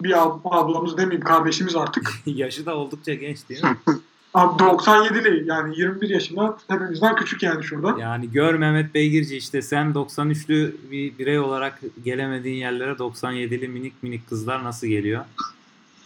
bir 0.02 0.12
ab- 0.12 0.40
ablamız 0.44 0.98
demeyeyim 0.98 1.24
kardeşimiz 1.24 1.76
artık. 1.76 2.14
Yaşı 2.26 2.66
da 2.66 2.76
oldukça 2.76 3.14
genç 3.14 3.50
değil 3.50 3.64
mi? 3.64 3.78
Abi 4.34 4.64
97'li 4.64 5.44
yani 5.48 5.80
21 5.80 6.10
yaşında 6.10 6.58
hepimizden 6.68 7.16
küçük 7.16 7.44
yani 7.44 7.64
şurada. 7.64 8.00
Yani 8.00 8.32
gör 8.32 8.54
Mehmet 8.56 8.94
Beygirci 8.94 9.38
işte 9.38 9.62
sen 9.62 9.92
93'lü 9.94 10.72
bir 10.92 11.18
birey 11.18 11.40
olarak 11.40 11.80
gelemediğin 12.06 12.56
yerlere 12.58 12.92
97'li 12.92 13.68
minik 13.68 14.04
minik 14.04 14.30
kızlar 14.30 14.64
nasıl 14.64 14.88
geliyor? 14.88 15.26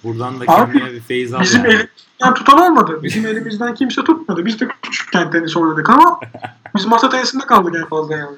Buradan 0.03 0.39
da 0.39 0.43
Abi, 0.47 0.71
kendine 0.73 0.93
bir 0.93 0.99
feyiz 0.99 1.33
al 1.33 1.41
Bizim 1.41 1.59
yani. 1.65 1.67
elimizden 1.73 2.33
tutan 2.33 2.59
olmadı. 2.59 2.99
Bizim 3.03 3.25
elimizden 3.25 3.75
kimse 3.75 4.03
tutmadı. 4.03 4.45
Biz 4.45 4.59
de 4.59 4.67
küçükken 4.85 5.31
tenis 5.31 5.57
oynadık 5.57 5.89
ama 5.89 6.19
biz 6.75 6.85
masa 6.85 7.09
tenisinde 7.09 7.45
kaldık 7.45 7.75
en 7.75 7.89
fazla 7.89 8.15
yani. 8.15 8.37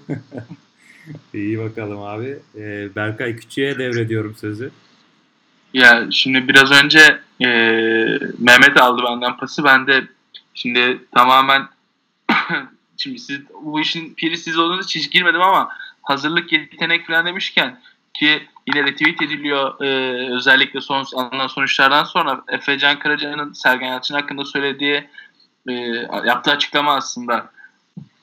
İyi 1.33 1.59
bakalım 1.59 2.01
abi. 2.01 2.39
Ee, 2.55 2.95
Berkay 2.95 3.35
Küçük'e 3.35 3.79
devrediyorum 3.79 4.35
sözü. 4.35 4.71
Ya 5.73 6.07
şimdi 6.11 6.47
biraz 6.47 6.71
önce 6.71 7.19
e, 7.41 7.47
Mehmet 8.37 8.81
aldı 8.81 9.01
benden 9.05 9.37
pası. 9.37 9.63
Ben 9.63 9.87
de 9.87 10.07
şimdi 10.53 11.05
tamamen 11.15 11.67
şimdi 12.97 13.19
siz 13.19 13.39
bu 13.63 13.79
işin 13.79 14.13
piri 14.13 14.37
siz 14.37 14.57
olduğunuz 14.57 14.85
için 14.85 14.99
hiç 14.99 15.11
girmedim 15.11 15.41
ama 15.41 15.69
hazırlık 16.01 16.51
yetenek 16.51 17.07
falan 17.07 17.25
demişken 17.25 17.79
ki 18.13 18.47
yine 18.67 18.83
retweet 18.83 19.21
ediliyor 19.21 19.81
e, 19.81 19.87
özellikle 20.35 20.81
son 20.81 21.05
alınan 21.15 21.47
sonuçlardan 21.47 22.03
sonra 22.03 22.41
Efecan 22.47 22.99
Karaca'nın 22.99 23.53
Sergen 23.53 23.87
Yalçın 23.87 24.15
hakkında 24.15 24.45
söylediği 24.45 25.07
e, 25.67 25.73
yaptığı 26.25 26.51
açıklama 26.51 26.95
aslında 26.95 27.51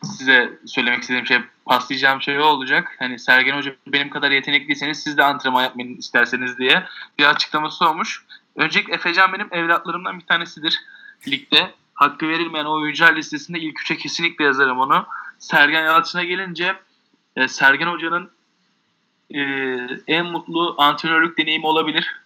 size 0.04 0.58
söylemek 0.66 1.02
istediğim 1.02 1.26
şey 1.26 1.38
paslayacağım 1.66 2.22
şey 2.22 2.40
o 2.40 2.44
olacak. 2.44 2.96
Hani 2.98 3.18
Sergen 3.18 3.56
Hoca 3.56 3.76
benim 3.86 4.10
kadar 4.10 4.30
yetenekliyseniz 4.30 5.02
siz 5.02 5.16
de 5.16 5.24
antrenman 5.24 5.62
yapmayın 5.62 5.96
isterseniz 5.96 6.58
diye 6.58 6.84
bir 7.18 7.24
açıklaması 7.24 7.88
olmuş. 7.88 8.24
Öncelikle 8.56 8.94
Efecan 8.94 9.32
benim 9.32 9.48
evlatlarımdan 9.50 10.18
bir 10.18 10.26
tanesidir 10.26 10.80
ligde. 11.28 11.74
Hakkı 11.94 12.28
verilmeyen 12.28 12.64
oyuncular 12.64 13.16
listesinde 13.16 13.58
ilk 13.60 13.80
üçe 13.80 13.96
kesinlikle 13.96 14.44
yazarım 14.44 14.78
onu. 14.78 15.06
Sergen 15.38 15.84
Yalçın'a 15.84 16.24
gelince 16.24 16.74
e, 17.36 17.48
Sergen 17.48 17.86
Hoca'nın 17.86 18.30
e, 19.34 19.40
en 20.06 20.26
mutlu 20.26 20.74
antrenörlük 20.78 21.38
deneyimi 21.38 21.66
olabilir. 21.66 22.20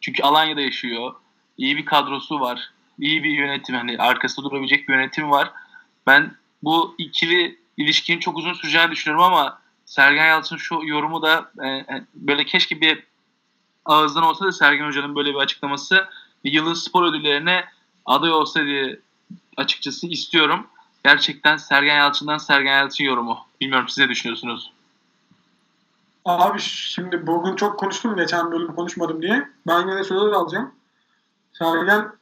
Çünkü 0.00 0.22
Alanya'da 0.22 0.60
yaşıyor. 0.60 1.14
İyi 1.58 1.76
bir 1.76 1.84
kadrosu 1.84 2.40
var. 2.40 2.70
İyi 2.98 3.24
bir 3.24 3.30
yönetim. 3.30 3.74
Hani 3.74 3.98
arkasında 3.98 4.46
durabilecek 4.46 4.88
bir 4.88 4.94
yönetim 4.94 5.30
var. 5.30 5.52
Ben 6.06 6.34
bu 6.62 6.94
ikili 6.98 7.58
ilişkinin 7.76 8.18
çok 8.18 8.38
uzun 8.38 8.52
süreceğini 8.52 8.90
düşünüyorum 8.90 9.24
ama 9.24 9.58
Sergen 9.86 10.26
Yalçın 10.26 10.56
şu 10.56 10.80
yorumu 10.84 11.22
da 11.22 11.50
e, 11.62 11.68
e, 11.68 12.04
böyle 12.14 12.44
keşke 12.44 12.80
bir 12.80 13.06
ağızdan 13.84 14.22
olsa 14.22 14.44
da 14.44 14.52
Sergen 14.52 14.86
Hoca'nın 14.86 15.16
böyle 15.16 15.30
bir 15.30 15.38
açıklaması 15.38 16.08
yılın 16.44 16.74
spor 16.74 17.02
ödüllerine 17.02 17.64
aday 18.06 18.30
olsa 18.30 18.64
diye 18.64 19.00
açıkçası 19.56 20.06
istiyorum. 20.06 20.66
Gerçekten 21.04 21.56
Sergen 21.56 21.96
Yalçın'dan 21.96 22.38
Sergen 22.38 22.72
Yalçın 22.72 23.04
yorumu. 23.04 23.38
Bilmiyorum 23.60 23.88
siz 23.88 23.98
ne 23.98 24.08
düşünüyorsunuz? 24.08 24.72
Abi 26.24 26.60
şimdi 26.60 27.26
bugün 27.26 27.56
çok 27.56 27.78
konuştum 27.78 28.16
geçen 28.16 28.52
bölüm 28.52 28.74
konuşmadım 28.74 29.22
diye. 29.22 29.48
Ben 29.66 29.88
yine 29.88 30.04
sözler 30.04 30.32
alacağım. 30.32 30.74
Sergen 31.52 32.12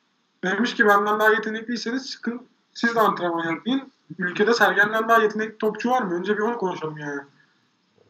demiş 0.44 0.74
ki 0.74 0.86
benden 0.86 1.20
daha 1.20 1.30
yetenekliyseniz 1.30 2.10
çıkın 2.10 2.42
siz 2.74 2.94
de 2.94 3.00
antrenman 3.00 3.44
yapmayın. 3.50 3.92
Ülkede 4.18 4.54
Sergen'den 4.54 5.08
daha 5.08 5.22
yetenekli 5.22 5.58
topçu 5.58 5.90
var 5.90 6.02
mı? 6.02 6.14
Önce 6.14 6.36
bir 6.36 6.42
onu 6.42 6.58
konuşalım 6.58 6.98
yani. 6.98 7.20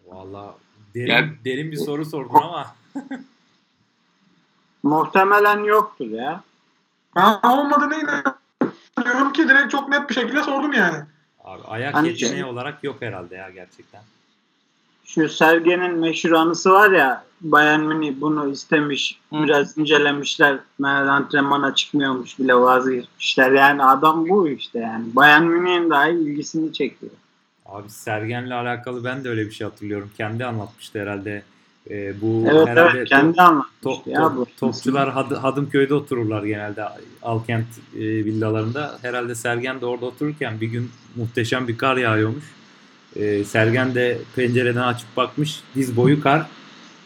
Valla 0.06 0.54
derin, 0.94 1.12
Ya- 1.12 1.28
derin 1.44 1.72
bir 1.72 1.76
soru 1.76 2.04
sordun 2.04 2.34
ama 2.34 2.74
Muhtemelen 4.82 5.64
yoktur 5.64 6.06
ya. 6.06 6.42
Ben 7.16 7.38
olmadığını 7.50 7.94
inanıyorum 7.94 9.32
ki 9.32 9.48
direkt 9.48 9.70
çok 9.70 9.88
net 9.88 10.08
bir 10.10 10.14
şekilde 10.14 10.42
sordum 10.42 10.72
yani. 10.72 10.98
abi 11.44 11.62
ayak 11.66 11.94
Hani 11.94 12.08
yeteneği 12.08 12.34
şey- 12.34 12.44
olarak 12.44 12.84
yok 12.84 12.96
herhalde 13.02 13.34
ya 13.36 13.50
gerçekten. 13.50 14.02
Şu 15.04 15.28
Sergen'in 15.28 15.98
meşhur 15.98 16.32
anısı 16.32 16.70
var 16.70 16.90
ya 16.90 17.24
Bayern 17.40 17.80
Münih 17.80 18.14
bunu 18.20 18.48
istemiş. 18.48 19.18
Hı. 19.32 19.42
Biraz 19.42 19.78
incelemişler. 19.78 20.58
Meğer 20.78 21.02
antrenmana 21.06 21.74
çıkmıyormuş 21.74 22.38
bile 22.38 22.54
vazgeçmişler. 22.54 23.50
Yani 23.52 23.84
adam 23.84 24.28
bu 24.28 24.48
işte 24.48 24.78
yani. 24.78 25.04
Bayern 25.16 25.42
Münih'in 25.42 25.90
dahi 25.90 26.10
ilgisini 26.10 26.72
çekiyor. 26.72 27.12
Abi 27.66 27.90
Sergen'le 27.90 28.50
alakalı 28.50 29.04
ben 29.04 29.24
de 29.24 29.28
öyle 29.28 29.46
bir 29.46 29.50
şey 29.50 29.64
hatırlıyorum. 29.66 30.10
Kendi 30.16 30.44
anlatmıştı 30.44 31.00
herhalde. 31.00 31.42
Ee, 31.90 32.20
bu 32.20 32.44
Evet 32.50 32.68
herhalde 32.68 32.98
evet 32.98 33.08
kendi 33.08 33.42
anlatmıştı 33.42 33.82
top, 33.82 34.06
ya 34.06 34.20
top- 34.20 34.36
bu. 34.36 34.46
topçular 34.60 35.08
Had- 35.08 35.36
Hadımköy'de 35.36 35.94
otururlar 35.94 36.44
genelde 36.44 36.84
Alkent 37.22 37.66
e, 37.96 38.00
villalarında. 38.00 38.98
Herhalde 39.02 39.34
Sergen 39.34 39.80
de 39.80 39.86
orada 39.86 40.06
otururken 40.06 40.60
bir 40.60 40.66
gün 40.66 40.90
muhteşem 41.16 41.68
bir 41.68 41.78
kar 41.78 41.96
yağıyormuş. 41.96 42.44
Ee, 43.16 43.44
Sergen 43.44 43.94
de 43.94 44.18
pencereden 44.36 44.82
açıp 44.82 45.16
bakmış. 45.16 45.60
Diz 45.74 45.96
boyu 45.96 46.22
kar. 46.22 46.46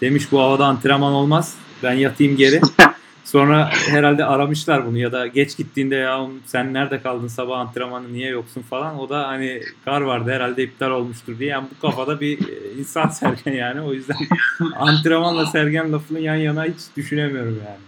Demiş 0.01 0.33
bu 0.33 0.41
havada 0.41 0.67
antrenman 0.67 1.13
olmaz. 1.13 1.55
Ben 1.83 1.93
yatayım 1.93 2.37
geri. 2.37 2.61
Sonra 3.25 3.71
herhalde 3.89 4.25
aramışlar 4.25 4.87
bunu 4.87 4.99
ya 4.99 5.13
da 5.13 5.27
geç 5.27 5.57
gittiğinde 5.57 5.95
ya 5.95 6.27
sen 6.47 6.75
nerede 6.75 7.03
kaldın 7.03 7.29
sabah 7.29 7.59
antrenmanı 7.59 8.13
niye 8.13 8.29
yoksun 8.29 8.63
falan. 8.63 8.99
O 8.99 9.09
da 9.09 9.29
hani 9.29 9.63
kar 9.85 10.01
vardı 10.01 10.31
herhalde 10.31 10.63
iptal 10.63 10.91
olmuştur 10.91 11.39
diye. 11.39 11.51
Yani 11.51 11.69
bu 11.77 11.81
kafada 11.81 12.21
bir 12.21 12.49
e, 12.49 12.73
insan 12.79 13.09
Sergen 13.09 13.53
yani. 13.53 13.81
O 13.81 13.93
yüzden 13.93 14.17
antrenmanla 14.77 15.47
Sergen 15.47 15.93
lafını 15.93 16.21
yan 16.21 16.35
yana 16.35 16.65
hiç 16.65 16.79
düşünemiyorum 16.97 17.63
yani. 17.67 17.81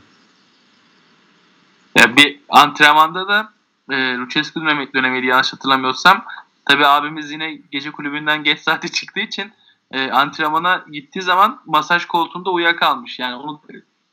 Ya 1.98 2.16
bir 2.16 2.40
antrenmanda 2.48 3.28
da 3.28 3.52
e, 3.90 4.16
Lucescu 4.16 4.60
dönemi, 4.60 4.92
dönemiydi 4.94 5.26
yanlış 5.26 5.52
hatırlamıyorsam. 5.52 6.24
Tabii 6.68 6.86
abimiz 6.86 7.30
yine 7.30 7.52
gece 7.70 7.90
kulübünden 7.90 8.44
geç 8.44 8.60
saate 8.60 8.88
çıktığı 8.88 9.20
için 9.20 9.52
e, 9.90 10.10
antrenmana 10.10 10.84
gittiği 10.92 11.22
zaman 11.22 11.60
masaj 11.66 12.04
koltuğunda 12.04 12.50
uyuyakalmış. 12.50 13.18
Yani 13.18 13.34
onu 13.34 13.60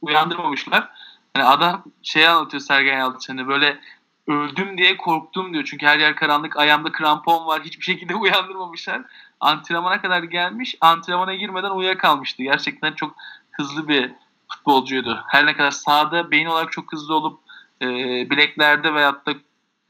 uyandırmamışlar. 0.01 0.89
Yani 1.35 1.47
adam 1.47 1.83
şey 2.03 2.27
anlatıyor 2.27 2.61
Sergen 2.61 2.97
Yalçın 2.97 3.37
hani 3.37 3.47
böyle 3.47 3.79
öldüm 4.27 4.77
diye 4.77 4.97
korktum 4.97 5.53
diyor. 5.53 5.63
Çünkü 5.63 5.85
her 5.85 5.99
yer 5.99 6.15
karanlık, 6.15 6.57
ayağımda 6.57 6.91
krampon 6.91 7.45
var. 7.45 7.63
Hiçbir 7.63 7.83
şekilde 7.83 8.15
uyandırmamışlar. 8.15 9.01
Antrenmana 9.39 10.01
kadar 10.01 10.23
gelmiş, 10.23 10.75
antrenmana 10.81 11.35
girmeden 11.35 11.71
uyuyakalmıştı. 11.71 12.43
Gerçekten 12.43 12.93
çok 12.93 13.15
hızlı 13.51 13.87
bir 13.87 14.11
futbolcuydu. 14.47 15.23
Her 15.27 15.45
ne 15.45 15.55
kadar 15.55 15.71
sahada 15.71 16.31
beyin 16.31 16.45
olarak 16.45 16.71
çok 16.71 16.93
hızlı 16.93 17.15
olup 17.15 17.39
e, 17.81 17.87
bileklerde 18.29 18.93
veyahut 18.93 19.25
da 19.25 19.33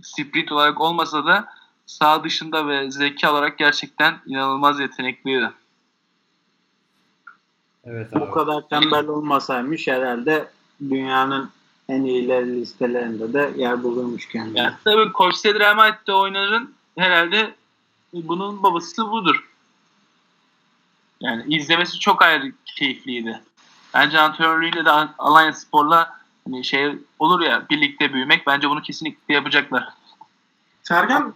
sprint 0.02 0.52
olarak 0.52 0.82
olmasa 0.82 1.26
da 1.26 1.48
sağ 1.86 2.24
dışında 2.24 2.68
ve 2.68 2.92
zeki 2.92 3.28
olarak 3.28 3.58
gerçekten 3.58 4.16
inanılmaz 4.26 4.80
yetenekliydi. 4.80 5.52
Evet 7.84 8.14
abi. 8.14 8.22
Bu 8.22 8.32
kadar 8.32 8.68
tembel 8.70 9.08
olmasaymış 9.08 9.88
herhalde 9.88 10.50
dünyanın 10.90 11.50
en 11.90 12.04
iyileri 12.04 12.62
listelerinde 12.62 13.34
de 13.34 13.54
yer 13.58 13.84
bulurmuş 13.84 14.28
kendine. 14.28 14.60
Yani 14.60 14.74
tabii 14.84 15.12
Koç 15.12 15.36
Sedremat'te 15.36 16.14
oynarın 16.14 16.74
herhalde 16.98 17.56
bunun 18.14 18.64
babası 18.64 19.12
budur. 19.12 19.50
Yani 21.22 21.56
izlemesi 21.56 22.00
çok 22.00 22.22
ayrı 22.22 22.52
keyifliydi. 22.66 23.42
Bence 23.94 24.20
antrenörlüğüyle 24.20 24.86
de 24.86 24.92
Alanya 25.18 25.54
Spor'la 25.54 26.20
hani 26.46 26.64
şey 26.64 26.96
olur 27.20 27.42
ya 27.42 27.66
birlikte 27.70 28.14
büyümek 28.14 28.48
bence 28.48 28.70
bunu 28.70 28.82
kesinlikle 28.82 29.34
yapacaklar. 29.34 29.90
Sergen 30.84 31.34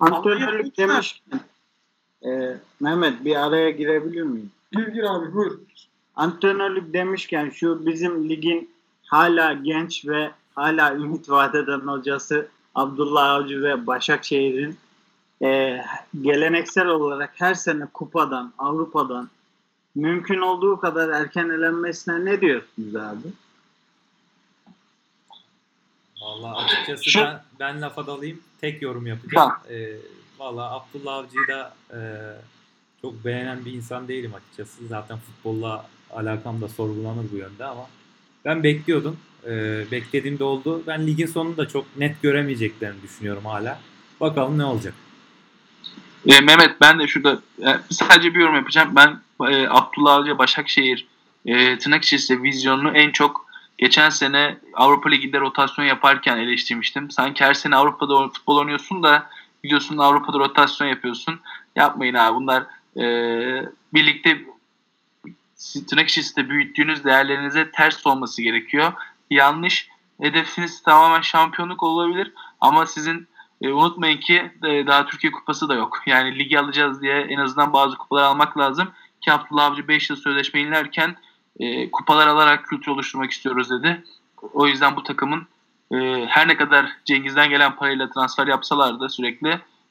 Antrenörlük 0.00 0.76
demişken 0.76 1.40
e, 2.26 2.56
Mehmet 2.80 3.24
bir 3.24 3.46
araya 3.46 3.70
girebilir 3.70 4.22
miyim? 4.22 4.50
gir 4.72 4.86
gir 4.86 5.14
abi 5.14 5.34
buyur. 5.34 5.58
Antrenörlük 6.16 6.92
demişken 6.92 7.50
şu 7.50 7.86
bizim 7.86 8.28
ligin 8.28 8.70
hala 9.06 9.52
genç 9.52 10.06
ve 10.06 10.30
hala 10.54 10.94
ümit 10.94 11.30
vaat 11.30 11.54
eden 11.54 11.80
hocası 11.80 12.48
Abdullah 12.74 13.30
Avcı 13.30 13.62
ve 13.62 13.86
Başakşehir'in 13.86 14.76
e, 15.42 15.80
geleneksel 16.22 16.86
olarak 16.86 17.32
her 17.34 17.54
sene 17.54 17.86
kupadan, 17.94 18.52
Avrupa'dan 18.58 19.28
mümkün 19.94 20.40
olduğu 20.40 20.80
kadar 20.80 21.08
erken 21.08 21.48
elenmesine 21.48 22.24
ne 22.24 22.40
diyorsunuz 22.40 22.96
abi? 22.96 23.28
Vallahi 26.26 26.64
açıkçası 26.64 27.10
Şu- 27.10 27.20
ben, 27.20 27.42
ben 27.60 27.82
lafa 27.82 28.06
dalayım. 28.06 28.40
Tek 28.60 28.82
yorum 28.82 29.06
yapacağım. 29.06 29.52
Ee, 29.70 29.88
Valla 30.38 30.70
Abdullah 30.72 31.14
Avcı'yı 31.14 31.48
da 31.48 31.74
e, 31.90 31.98
çok 33.02 33.24
beğenen 33.24 33.64
bir 33.64 33.72
insan 33.72 34.08
değilim 34.08 34.34
açıkçası. 34.34 34.86
Zaten 34.86 35.18
futbolla 35.18 35.86
alakam 36.10 36.60
da 36.60 36.68
sorgulanır 36.68 37.24
bu 37.32 37.36
yönde 37.36 37.64
ama 37.64 37.86
ben 38.44 38.62
bekliyordum. 38.62 39.16
Ee, 39.46 39.84
beklediğim 39.90 40.38
de 40.38 40.44
oldu. 40.44 40.82
Ben 40.86 41.06
ligin 41.06 41.26
sonunu 41.26 41.56
da 41.56 41.68
çok 41.68 41.96
net 41.96 42.22
göremeyeceklerini 42.22 43.02
düşünüyorum 43.02 43.44
hala. 43.44 43.80
Bakalım 44.20 44.58
ne 44.58 44.64
olacak. 44.64 44.94
E, 46.26 46.40
Mehmet 46.40 46.80
ben 46.80 46.98
de 46.98 47.06
şurada 47.08 47.40
e, 47.62 47.80
sadece 47.90 48.34
bir 48.34 48.40
yorum 48.40 48.54
yapacağım. 48.54 48.92
Ben 48.96 49.20
e, 49.50 49.68
Abdullah 49.68 50.14
Avcı 50.14 50.38
Başakşehir 50.38 51.06
e, 51.46 51.78
tırnak 51.78 52.04
içerisinde 52.04 52.42
vizyonunu 52.42 52.96
en 52.96 53.10
çok 53.10 53.45
geçen 53.78 54.10
sene 54.10 54.58
Avrupa 54.74 55.08
Ligi'nde 55.08 55.40
rotasyon 55.40 55.84
yaparken 55.84 56.36
eleştirmiştim. 56.36 57.10
Sanki 57.10 57.44
her 57.44 57.54
sene 57.54 57.76
Avrupa'da 57.76 58.28
futbol 58.28 58.56
oynuyorsun 58.56 59.02
da 59.02 59.30
gidiyorsun 59.62 59.98
Avrupa'da 59.98 60.38
rotasyon 60.38 60.88
yapıyorsun. 60.88 61.40
Yapmayın 61.76 62.14
abi 62.14 62.34
bunlar 62.34 62.66
e, 62.96 63.04
birlikte 63.94 64.44
tırnak 65.88 66.08
içerisinde 66.08 66.48
büyüttüğünüz 66.48 67.04
değerlerinize 67.04 67.70
ters 67.70 68.06
olması 68.06 68.42
gerekiyor. 68.42 68.92
Yanlış 69.30 69.88
hedefiniz 70.20 70.82
tamamen 70.82 71.20
şampiyonluk 71.20 71.82
olabilir 71.82 72.32
ama 72.60 72.86
sizin 72.86 73.28
e, 73.62 73.72
unutmayın 73.72 74.20
ki 74.20 74.52
e, 74.64 74.86
daha 74.86 75.06
Türkiye 75.06 75.32
Kupası 75.32 75.68
da 75.68 75.74
yok. 75.74 76.02
Yani 76.06 76.38
ligi 76.38 76.60
alacağız 76.60 77.02
diye 77.02 77.20
en 77.20 77.38
azından 77.38 77.72
bazı 77.72 77.98
kupalar 77.98 78.22
almak 78.22 78.58
lazım. 78.58 78.88
Ki 79.20 79.32
Abdullah 79.32 79.64
Avcı 79.64 79.88
5 79.88 80.10
yıl 80.10 80.16
sözleşme 80.16 80.60
yenilerken 80.60 81.16
e, 81.60 81.90
kupalar 81.90 82.26
alarak 82.26 82.66
kültür 82.66 82.92
oluşturmak 82.92 83.30
istiyoruz 83.30 83.70
dedi. 83.70 84.04
O 84.52 84.66
yüzden 84.66 84.96
bu 84.96 85.02
takımın 85.02 85.46
e, 85.92 86.26
her 86.26 86.48
ne 86.48 86.56
kadar 86.56 86.92
Cengiz'den 87.04 87.50
gelen 87.50 87.76
parayla 87.76 88.10
transfer 88.10 88.46
yapsalar 88.46 89.00
da 89.00 89.08
sürekli 89.08 89.48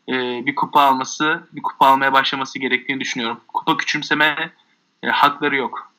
e, 0.10 0.46
bir 0.46 0.56
kupa 0.56 0.82
alması, 0.82 1.40
bir 1.52 1.62
kupa 1.62 1.86
almaya 1.88 2.14
başlaması 2.14 2.60
gerektiğini 2.60 3.00
düşünüyorum. 3.00 3.40
Kupa 3.48 3.78
küçümseme 3.78 4.52
e, 5.04 5.08
hakları 5.08 5.56
yok. 5.56 5.92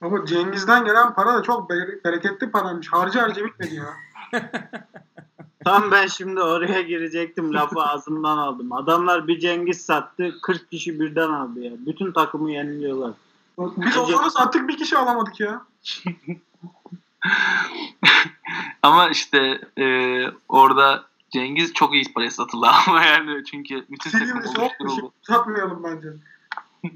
Ama 0.00 0.26
Cengiz'den 0.26 0.84
gelen 0.84 1.14
para 1.14 1.34
da 1.34 1.42
çok 1.42 1.70
bere- 1.70 2.04
bereketli 2.04 2.50
paraymış. 2.50 2.92
Harcı 2.92 3.18
harcı 3.18 3.44
bitmedi 3.44 3.74
ya. 3.74 3.84
Tam 5.64 5.90
ben 5.90 6.06
şimdi 6.06 6.40
oraya 6.40 6.80
girecektim 6.80 7.54
lafı 7.54 7.82
ağzımdan 7.82 8.38
aldım. 8.38 8.72
Adamlar 8.72 9.26
bir 9.26 9.38
Cengiz 9.38 9.80
sattı 9.80 10.34
40 10.42 10.70
kişi 10.70 11.00
birden 11.00 11.28
aldı 11.28 11.60
ya. 11.60 11.72
Bütün 11.86 12.12
takımı 12.12 12.52
yeniliyorlar. 12.52 13.12
Biz 13.58 13.96
Ozan'ı 13.96 14.30
sattık 14.30 14.68
bir 14.68 14.76
kişi 14.76 14.98
alamadık 14.98 15.40
ya. 15.40 15.62
Ama 18.82 19.08
işte 19.08 19.60
e, 19.78 19.86
orada 20.48 21.08
Cengiz 21.30 21.74
çok 21.74 21.94
iyi 21.94 22.12
paraya 22.12 22.30
satıldı 22.30 22.66
ama 22.86 23.04
yani 23.04 23.44
çünkü 23.44 23.86
takım 24.04 24.20
Silivri 24.20 24.48
soğuk 24.48 24.56
bir 24.56 24.58
şey. 24.58 24.86
oluşturuldu. 24.86 25.12
Satmayalım 25.22 25.84
bence. 25.84 26.08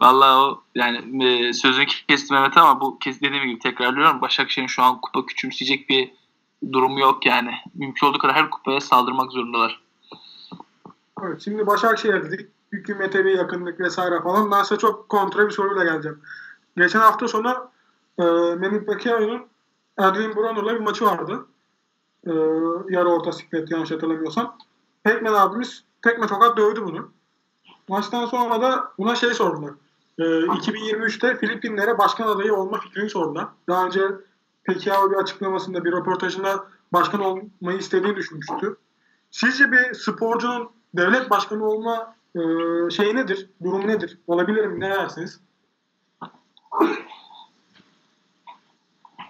Vallahi 0.00 0.36
o 0.36 0.62
yani 0.74 1.24
e, 1.24 1.52
sözünü 1.52 1.86
kestim 1.86 2.36
Mehmet 2.36 2.56
ama 2.56 2.80
bu 2.80 2.98
dediğim 3.06 3.44
gibi 3.44 3.58
tekrarlıyorum. 3.58 4.20
Başakşehir'in 4.20 4.68
şu 4.68 4.82
an 4.82 5.00
kupa 5.00 5.26
küçümseyecek 5.26 5.88
bir 5.88 6.12
durumu 6.72 7.00
yok 7.00 7.26
yani. 7.26 7.54
Mümkün 7.74 8.06
olduğu 8.06 8.18
kadar 8.18 8.36
her 8.36 8.50
kupaya 8.50 8.80
saldırmak 8.80 9.32
zorundalar. 9.32 9.80
Evet, 11.22 11.40
şimdi 11.44 11.66
Başakşehir 11.66 12.24
dedik. 12.24 12.48
Hükümete 12.72 13.24
bir 13.24 13.38
yakınlık 13.38 13.80
vesaire 13.80 14.22
falan. 14.22 14.50
Ben 14.50 14.62
size 14.62 14.78
çok 14.78 15.08
kontra 15.08 15.46
bir 15.46 15.50
soruyla 15.50 15.84
geleceğim. 15.84 16.20
Geçen 16.76 17.00
hafta 17.00 17.28
sonu 17.28 17.70
e, 18.18 18.24
Mehmet 18.54 18.88
Bakaya'nın 18.88 19.46
Edwin 19.98 20.36
Bruno'la 20.36 20.74
bir 20.74 20.80
maçı 20.80 21.04
vardı. 21.04 21.46
E, 22.26 22.32
yarı 22.88 23.08
orta 23.08 23.32
siklet 23.32 23.70
yanlış 23.70 23.90
hatırlamıyorsam. 23.90 24.58
Pekmen 25.02 25.32
abimiz 25.32 25.84
tekme 26.02 26.26
tokat 26.26 26.56
dövdü 26.56 26.84
bunu. 26.84 27.10
Maçtan 27.88 28.26
sonra 28.26 28.62
da 28.62 28.92
buna 28.98 29.14
şey 29.14 29.34
sordular. 29.34 29.70
E, 30.18 30.22
2023'te 30.22 31.36
Filipinlere 31.36 31.98
başkan 31.98 32.28
adayı 32.28 32.54
olma 32.54 32.80
fikrini 32.80 33.10
sordular. 33.10 33.48
Daha 33.68 33.86
önce 33.86 34.00
Pekao 34.64 35.10
bir 35.10 35.16
açıklamasında, 35.16 35.84
bir 35.84 35.92
röportajında 35.92 36.64
başkan 36.92 37.20
olmayı 37.20 37.78
istediğini 37.78 38.16
düşünmüştü. 38.16 38.76
Sizce 39.30 39.72
bir 39.72 39.94
sporcunun 39.94 40.70
devlet 40.94 41.30
başkanı 41.30 41.64
olma 41.64 42.14
e, 42.36 42.40
şeyi 42.90 43.16
nedir? 43.16 43.50
Durumu 43.64 43.86
nedir? 43.88 44.18
Olabilir 44.26 44.66
mi? 44.66 44.80
Ne 44.80 44.90
dersiniz? 44.90 45.40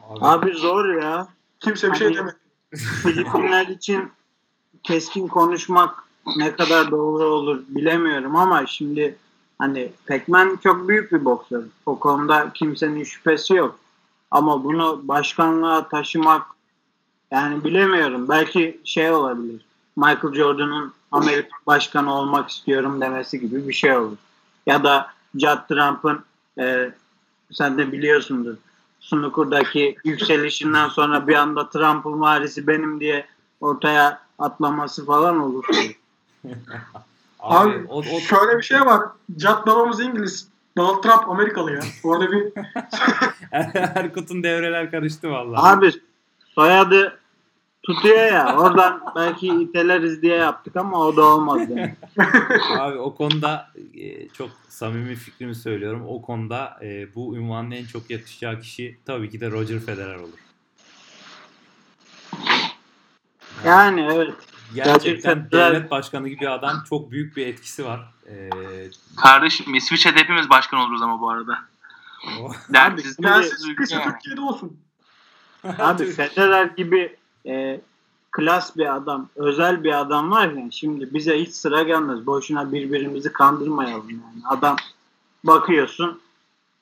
Abi, 0.09 0.21
Abi 0.21 0.53
zor 0.53 0.95
ya. 1.03 1.29
Kimse 1.61 1.93
bir 1.93 1.97
şey 1.97 2.07
Hani- 2.07 2.17
demedi. 2.17 2.37
Filipinler 3.03 3.67
için 3.67 4.11
keskin 4.83 5.29
konuşmak 5.29 6.05
ne 6.37 6.57
kadar 6.57 6.91
doğru 6.91 7.25
olur 7.25 7.63
bilemiyorum 7.69 8.37
ama 8.37 8.67
şimdi 8.67 9.17
hani 9.59 9.93
Pekmen 10.07 10.57
çok 10.57 10.89
büyük 10.89 11.13
bir 11.13 11.25
boksör. 11.25 11.65
O 11.87 11.99
konuda 11.99 12.51
kimsenin 12.55 13.05
şüphesi 13.05 13.55
yok. 13.55 13.79
Ama 14.31 14.65
bunu 14.65 15.01
başkanlığa 15.09 15.89
taşımak 15.89 16.47
yani 17.31 17.65
bilemiyorum. 17.65 18.29
Belki 18.29 18.81
şey 18.85 19.13
olabilir. 19.13 19.67
Michael 19.97 20.35
Jordan'ın 20.35 20.93
Amerika 21.13 21.57
başkanı 21.67 22.15
olmak 22.15 22.51
istiyorum 22.51 23.01
demesi 23.01 23.41
gibi 23.41 23.69
bir 23.69 23.73
şey 23.73 23.97
olur. 23.97 24.17
Ya 24.67 24.85
da 24.85 25.11
Judd 25.35 25.69
Trump'ın 25.69 26.25
e, 26.59 26.91
sen 27.53 27.79
de 27.79 27.93
biliyorsundur 27.93 28.57
snooker'daki 29.01 29.97
yükselişinden 30.05 30.89
sonra 30.89 31.29
bir 31.29 31.35
anda 31.35 31.71
Trump'ın 31.71 32.21
varisi 32.21 32.67
benim 32.67 33.01
diye 33.01 33.27
ortaya 33.61 34.21
atlaması 34.39 35.07
falan 35.07 35.41
olur. 35.41 35.65
Abi, 37.41 37.87
şöyle 38.21 38.59
bir 38.59 38.63
şey 38.63 38.81
var. 38.81 39.03
Judd 39.39 39.67
babamız 39.67 40.01
İngiliz. 40.01 40.49
Donald 40.77 41.03
Trump 41.03 41.29
Amerikalı 41.29 41.73
ya. 41.73 41.81
Orada 42.05 42.33
bir 42.33 42.53
Erkut'un 43.75 44.43
devreler 44.43 44.91
karıştı 44.91 45.31
vallahi. 45.31 45.77
Abi 45.77 45.93
soyadı 46.55 47.19
tutuyor 47.89 48.33
ya. 48.33 48.57
Oradan 48.57 49.03
belki 49.17 49.47
iteleriz 49.47 50.23
diye 50.23 50.37
yaptık 50.37 50.77
ama 50.77 51.07
o 51.07 51.17
da 51.17 51.25
olmaz 51.25 51.71
yani. 51.71 51.97
Abi 52.79 52.99
o 52.99 53.15
konuda 53.15 53.71
e, 53.95 54.29
çok 54.29 54.51
samimi 54.69 55.15
fikrimi 55.15 55.55
söylüyorum. 55.55 56.05
O 56.09 56.23
konuda 56.23 56.79
e, 56.83 57.15
bu 57.15 57.37
ünvanın 57.37 57.71
en 57.71 57.85
çok 57.85 58.11
yakışacağı 58.11 58.61
kişi 58.61 58.99
tabii 59.07 59.31
ki 59.31 59.41
de 59.41 59.51
Roger 59.51 59.81
Federer 59.81 60.15
olur. 60.15 60.39
Yani 63.65 64.09
evet. 64.13 64.35
Gerçekten 64.75 65.51
devlet 65.51 65.91
başkanı 65.91 66.29
gibi 66.29 66.49
adam 66.49 66.85
çok 66.89 67.11
büyük 67.11 67.37
bir 67.37 67.47
etkisi 67.47 67.85
var. 67.85 68.01
Ee, 68.31 68.51
Kardeşim 69.17 69.75
İsviçre'de 69.75 70.19
hepimiz 70.19 70.51
başkan 70.51 70.81
oluruz 70.81 71.03
ama 71.03 71.21
bu 71.21 71.31
arada. 71.31 71.59
Dersiz, 72.69 73.19
dersiz 73.19 73.67
Türkiye'de 74.05 74.41
olsun. 74.41 74.81
Abi 75.79 76.13
Federer 76.13 76.65
gibi 76.65 77.17
e, 77.47 77.81
klas 78.31 78.77
bir 78.77 78.97
adam, 78.97 79.29
özel 79.37 79.85
bir 79.85 80.01
adam 80.01 80.31
var 80.31 80.49
ya 80.49 80.69
şimdi 80.71 81.15
bize 81.15 81.41
hiç 81.41 81.55
sıra 81.55 81.83
gelmez. 81.83 82.27
Boşuna 82.27 82.73
birbirimizi 82.73 83.33
kandırmayalım 83.33 84.11
yani. 84.11 84.43
Adam 84.49 84.77
bakıyorsun 85.45 86.21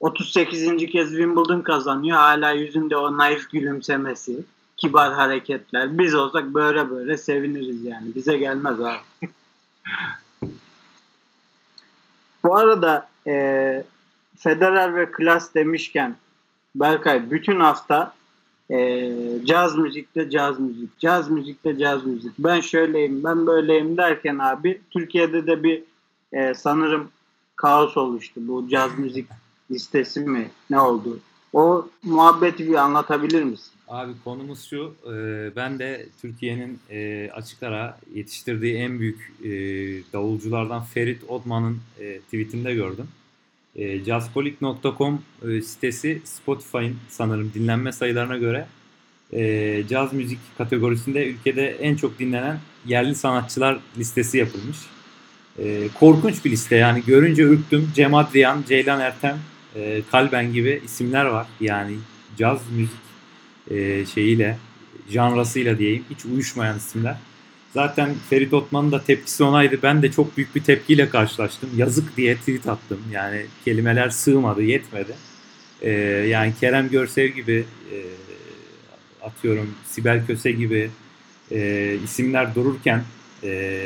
38. 0.00 0.76
kez 0.76 1.10
Wimbledon 1.10 1.60
kazanıyor. 1.60 2.16
Hala 2.16 2.50
yüzünde 2.50 2.96
o 2.96 3.18
naif 3.18 3.50
gülümsemesi, 3.50 4.44
kibar 4.76 5.14
hareketler. 5.14 5.98
Biz 5.98 6.14
olsak 6.14 6.44
böyle 6.44 6.90
böyle 6.90 7.16
seviniriz 7.16 7.84
yani. 7.84 8.14
Bize 8.14 8.36
gelmez 8.36 8.80
abi. 8.80 8.98
Bu 12.44 12.56
arada 12.56 13.08
e, 13.26 13.84
Federer 14.36 14.96
ve 14.96 15.10
klas 15.12 15.54
demişken 15.54 16.16
Berkay 16.74 17.30
bütün 17.30 17.60
hafta 17.60 18.14
e, 18.70 19.12
caz 19.44 19.78
müzikte 19.78 20.30
caz 20.30 20.60
müzik, 20.60 20.98
caz 20.98 21.30
müzikte 21.30 21.78
caz 21.78 22.06
müzik. 22.06 22.32
Ben 22.38 22.60
şöyleyim, 22.60 23.24
ben 23.24 23.46
böyleyim 23.46 23.96
derken 23.96 24.38
abi 24.38 24.80
Türkiye'de 24.90 25.46
de 25.46 25.62
bir 25.62 25.82
e, 26.32 26.54
sanırım 26.54 27.08
kaos 27.56 27.96
oluştu. 27.96 28.40
Bu 28.48 28.68
caz 28.68 28.98
müzik 28.98 29.26
listesi 29.70 30.20
mi 30.20 30.50
ne 30.70 30.80
oldu? 30.80 31.18
O 31.52 31.88
muhabbeti 32.02 32.68
bir 32.68 32.74
anlatabilir 32.74 33.42
misin? 33.42 33.72
Abi 33.88 34.12
konumuz 34.24 34.64
şu, 34.64 34.94
e, 35.12 35.12
ben 35.56 35.78
de 35.78 36.06
Türkiye'nin 36.20 36.78
e, 36.90 37.30
açık 37.30 37.62
ara 37.62 37.98
yetiştirdiği 38.14 38.74
en 38.74 39.00
büyük 39.00 39.32
e, 39.44 39.50
davulculardan 40.12 40.82
Ferit 40.82 41.30
Odman'ın 41.30 41.78
e, 42.00 42.20
tweetinde 42.20 42.74
gördüm. 42.74 43.08
E, 43.76 44.04
jazzkolik.com 44.04 45.22
e, 45.48 45.60
sitesi 45.62 46.22
Spotify'ın 46.24 46.96
sanırım 47.08 47.52
dinlenme 47.54 47.92
sayılarına 47.92 48.36
göre 48.36 48.66
e, 49.32 49.82
caz 49.88 50.12
müzik 50.12 50.38
kategorisinde 50.58 51.26
ülkede 51.26 51.66
en 51.68 51.96
çok 51.96 52.18
dinlenen 52.18 52.58
yerli 52.86 53.14
sanatçılar 53.14 53.78
listesi 53.98 54.38
yapılmış. 54.38 54.76
E, 55.58 55.88
korkunç 55.94 56.44
bir 56.44 56.50
liste 56.50 56.76
yani 56.76 57.02
görünce 57.06 57.42
ürktüm. 57.42 57.90
Cem 57.94 58.14
Adrian, 58.14 58.64
Ceylan 58.68 59.00
Ertem, 59.00 59.38
e, 59.76 60.02
Kalben 60.10 60.52
gibi 60.52 60.82
isimler 60.84 61.24
var. 61.24 61.46
Yani 61.60 61.96
caz 62.38 62.60
müzik 62.76 62.96
e, 63.70 64.06
şeyiyle, 64.06 64.58
janrasıyla 65.10 65.78
diyeyim 65.78 66.04
hiç 66.10 66.24
uyuşmayan 66.24 66.76
isimler. 66.76 67.16
Zaten 67.76 68.14
Ferit 68.30 68.54
Otman'ın 68.54 68.92
da 68.92 69.02
tepkisi 69.02 69.44
onaydı. 69.44 69.78
Ben 69.82 70.02
de 70.02 70.10
çok 70.10 70.36
büyük 70.36 70.54
bir 70.54 70.62
tepkiyle 70.62 71.08
karşılaştım. 71.08 71.70
Yazık 71.76 72.16
diye 72.16 72.36
tweet 72.36 72.68
attım. 72.68 72.98
Yani 73.12 73.46
kelimeler 73.64 74.10
sığmadı, 74.10 74.62
yetmedi. 74.62 75.14
Ee, 75.82 75.90
yani 76.28 76.52
Kerem 76.60 76.90
Görsev 76.90 77.26
gibi 77.26 77.64
e, 77.92 77.96
atıyorum 79.26 79.74
Sibel 79.86 80.26
Köse 80.26 80.50
gibi 80.50 80.90
e, 81.50 81.94
isimler 82.04 82.54
dururken 82.54 83.02
e, 83.44 83.82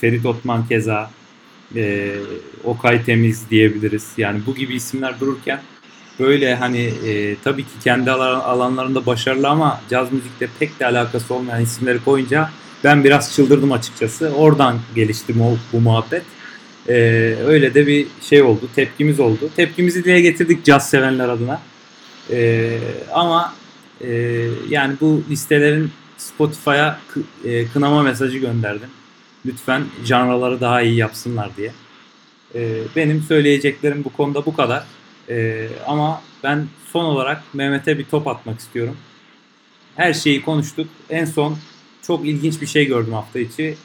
Ferit 0.00 0.26
Otman 0.26 0.66
keza 0.66 1.10
e, 1.76 2.14
Okay 2.64 3.04
Temiz 3.04 3.50
diyebiliriz. 3.50 4.08
Yani 4.16 4.40
bu 4.46 4.54
gibi 4.54 4.74
isimler 4.74 5.20
dururken 5.20 5.60
böyle 6.20 6.54
hani 6.54 6.80
e, 6.80 7.36
tabii 7.44 7.62
ki 7.62 7.78
kendi 7.84 8.10
alanlarında 8.10 9.06
başarılı 9.06 9.48
ama 9.48 9.80
caz 9.90 10.12
müzikle 10.12 10.48
pek 10.58 10.80
de 10.80 10.86
alakası 10.86 11.34
olmayan 11.34 11.62
isimleri 11.62 12.04
koyunca 12.04 12.50
ben 12.84 13.04
biraz 13.04 13.34
çıldırdım 13.34 13.72
açıkçası. 13.72 14.28
Oradan 14.28 14.78
gelişti 14.94 15.38
bu, 15.38 15.58
bu 15.72 15.80
muhabbet. 15.80 16.22
Ee, 16.88 16.92
öyle 17.46 17.74
de 17.74 17.86
bir 17.86 18.06
şey 18.22 18.42
oldu. 18.42 18.68
Tepkimiz 18.74 19.20
oldu. 19.20 19.50
Tepkimizi 19.56 20.04
dile 20.04 20.20
getirdik 20.20 20.64
caz 20.64 20.90
sevenler 20.90 21.28
adına. 21.28 21.60
Ee, 22.30 22.78
ama 23.12 23.54
e, 24.00 24.10
yani 24.68 24.94
bu 25.00 25.22
listelerin 25.30 25.90
Spotify'a 26.18 27.00
e, 27.44 27.66
kınama 27.66 28.02
mesajı 28.02 28.38
gönderdim. 28.38 28.88
Lütfen 29.46 29.82
janraları 30.04 30.60
daha 30.60 30.82
iyi 30.82 30.96
yapsınlar 30.96 31.50
diye. 31.56 31.72
Ee, 32.54 32.78
benim 32.96 33.22
söyleyeceklerim 33.22 34.04
bu 34.04 34.12
konuda 34.12 34.46
bu 34.46 34.54
kadar. 34.54 34.84
Ee, 35.28 35.68
ama 35.86 36.22
ben 36.44 36.66
son 36.92 37.04
olarak 37.04 37.42
Mehmet'e 37.54 37.98
bir 37.98 38.04
top 38.04 38.28
atmak 38.28 38.60
istiyorum. 38.60 38.96
Her 39.96 40.12
şeyi 40.12 40.42
konuştuk. 40.42 40.88
En 41.10 41.24
son 41.24 41.58
çok 42.02 42.26
ilginç 42.26 42.60
bir 42.60 42.66
şey 42.66 42.86
gördüm 42.86 43.12
hafta 43.12 43.38
içi. 43.38 43.76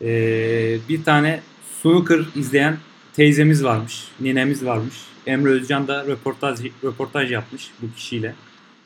Ee, 0.00 0.78
bir 0.88 1.04
tane 1.04 1.40
snooker 1.82 2.20
izleyen 2.34 2.76
teyzemiz 3.12 3.64
varmış, 3.64 4.08
ninemiz 4.20 4.64
varmış. 4.64 4.94
Emre 5.26 5.50
Özcan 5.50 5.88
da 5.88 6.06
röportaj, 6.06 6.60
röportaj 6.84 7.32
yapmış 7.32 7.70
bu 7.82 7.94
kişiyle. 7.94 8.34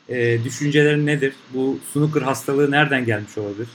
Ee, 0.09 0.43
düşüncelerin 0.43 1.05
nedir? 1.05 1.33
Bu 1.53 1.79
snooker 1.93 2.21
hastalığı 2.21 2.71
nereden 2.71 3.05
gelmiş 3.05 3.37
olabilir? 3.37 3.67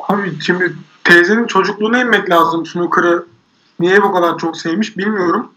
Abi 0.00 0.32
şimdi 0.40 0.76
teyzenin 1.04 1.46
çocukluğuna 1.46 2.00
inmek 2.00 2.30
lazım 2.30 2.66
snooker'ı. 2.66 3.26
Niye 3.80 4.02
bu 4.02 4.12
kadar 4.12 4.38
çok 4.38 4.56
sevmiş 4.56 4.96
bilmiyorum. 4.96 5.52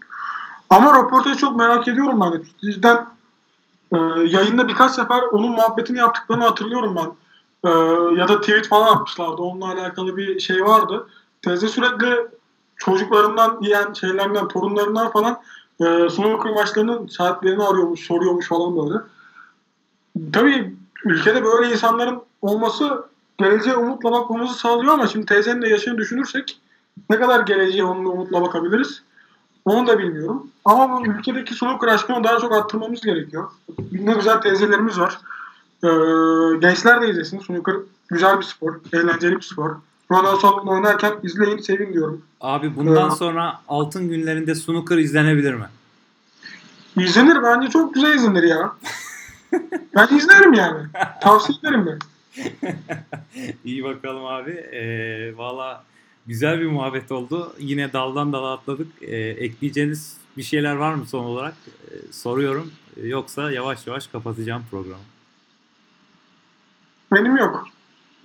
Ama 0.70 0.98
röportajı 0.98 1.36
çok 1.36 1.56
merak 1.56 1.88
ediyorum 1.88 2.20
ben 2.20 2.32
de. 2.32 3.04
E, 3.92 3.98
yayında 4.36 4.68
birkaç 4.68 4.92
sefer 4.92 5.22
onun 5.22 5.50
muhabbetini 5.50 5.98
yaptıklarını 5.98 6.44
hatırlıyorum 6.44 6.96
ben 6.96 7.06
e, 7.64 7.68
ya 8.18 8.28
da 8.28 8.40
tweet 8.40 8.68
falan 8.68 8.96
atmışlardı. 8.96 9.42
Onunla 9.42 9.66
alakalı 9.72 10.16
bir 10.16 10.40
şey 10.40 10.64
vardı. 10.64 11.06
Teyze 11.42 11.68
sürekli 11.68 12.16
çocuklarından 12.76 13.58
yiyen 13.62 13.92
şeylerden, 13.92 14.48
torunlarından 14.48 15.10
falan 15.10 15.40
e, 15.80 15.84
snooker 16.10 16.52
maçlarının 16.52 17.06
saatlerini 17.06 17.62
arıyormuş, 17.62 18.06
soruyormuş 18.06 18.48
falan 18.48 18.76
böyle. 18.76 18.98
Tabii 20.32 20.74
ülkede 21.04 21.44
böyle 21.44 21.72
insanların 21.72 22.22
olması 22.42 23.04
geleceğe 23.38 23.76
umutla 23.76 24.12
bakmamızı 24.12 24.58
sağlıyor 24.58 24.92
ama 24.92 25.06
şimdi 25.06 25.26
teyzenin 25.26 25.62
de 25.62 25.68
yaşını 25.68 25.98
düşünürsek 25.98 26.60
ne 27.10 27.16
kadar 27.16 27.40
geleceğe 27.40 27.84
onunla 27.84 28.08
umutla 28.08 28.42
bakabiliriz? 28.42 29.02
Onu 29.64 29.86
da 29.86 29.98
bilmiyorum. 29.98 30.50
Ama 30.64 31.00
bu 31.00 31.06
ülkedeki 31.06 31.54
snooker 31.54 31.88
aşkını 31.88 32.24
daha 32.24 32.38
çok 32.38 32.52
arttırmamız 32.52 33.00
gerekiyor. 33.00 33.50
Ne 33.92 34.14
güzel 34.14 34.40
teyzelerimiz 34.40 35.00
var. 35.00 35.18
Ee, 35.84 35.88
gençler 36.60 37.02
de 37.02 37.10
izlesin. 37.10 37.38
Snooker 37.38 37.74
güzel 38.08 38.38
bir 38.38 38.44
spor. 38.44 38.80
Eğlenceli 38.92 39.36
bir 39.36 39.40
spor. 39.40 39.76
Ronald 40.10 40.40
Solomon 40.40 40.74
oynarken 40.74 41.14
izleyin, 41.22 41.58
sevin 41.58 41.92
diyorum. 41.92 42.22
Abi 42.40 42.76
bundan 42.76 43.10
ee, 43.10 43.14
sonra 43.14 43.60
altın 43.68 44.08
günlerinde 44.08 44.54
snooker 44.54 44.98
izlenebilir 44.98 45.54
mi? 45.54 45.66
İzlenir. 46.96 47.42
Bence 47.42 47.68
çok 47.68 47.94
güzel 47.94 48.14
izlenir 48.14 48.42
ya. 48.42 48.72
ben 49.96 50.16
izlerim 50.16 50.54
yani. 50.54 50.86
Tavsiye 51.22 51.58
ederim 51.58 51.86
ben. 51.86 51.98
İyi 53.64 53.84
bakalım 53.84 54.26
abi. 54.26 54.50
Ee, 54.50 55.36
Valla 55.36 55.84
güzel 56.26 56.60
bir 56.60 56.66
muhabbet 56.66 57.12
oldu. 57.12 57.52
Yine 57.58 57.92
daldan 57.92 58.32
dala 58.32 58.52
atladık. 58.52 58.88
Ee, 59.02 59.16
ekleyeceğiniz 59.16 60.16
bir 60.36 60.42
şeyler 60.42 60.76
var 60.76 60.94
mı 60.94 61.06
son 61.06 61.24
olarak? 61.24 61.54
Ee, 61.66 62.12
soruyorum. 62.12 62.70
Yoksa 63.02 63.50
yavaş 63.52 63.86
yavaş 63.86 64.06
kapatacağım 64.06 64.62
programı. 64.70 65.02
Benim 67.12 67.36
yok. 67.36 67.68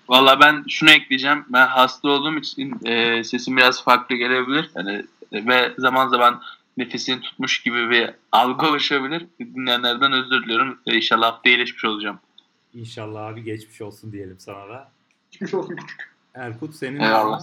Valla 0.09 0.39
ben 0.39 0.63
şunu 0.67 0.91
ekleyeceğim. 0.91 1.45
Ben 1.49 1.67
hasta 1.67 2.09
olduğum 2.09 2.37
için 2.37 2.85
e, 2.85 3.23
sesim 3.23 3.57
biraz 3.57 3.83
farklı 3.83 4.15
gelebilir. 4.15 4.71
Yani, 4.75 5.05
e, 5.31 5.45
ve 5.47 5.73
zaman 5.77 6.07
zaman 6.07 6.41
nefesini 6.77 7.21
tutmuş 7.21 7.61
gibi 7.61 7.89
bir 7.89 8.09
algı 8.31 8.67
oluşabilir. 8.67 9.25
Dinleyenlerden 9.39 10.11
özür 10.11 10.43
diliyorum. 10.43 10.79
E, 10.87 10.95
inşallah 10.95 11.31
hafta 11.31 11.49
iyileşmiş 11.49 11.85
olacağım. 11.85 12.19
İnşallah 12.73 13.25
abi 13.25 13.43
geçmiş 13.43 13.81
olsun 13.81 14.11
diyelim 14.11 14.35
sana 14.39 14.69
da. 14.69 14.91
Geçmiş 15.31 15.53
olsun 15.53 15.75
küçük. 15.75 16.13
Erkut 16.35 16.75
senin 16.75 16.99
Eyvallah. 16.99 17.41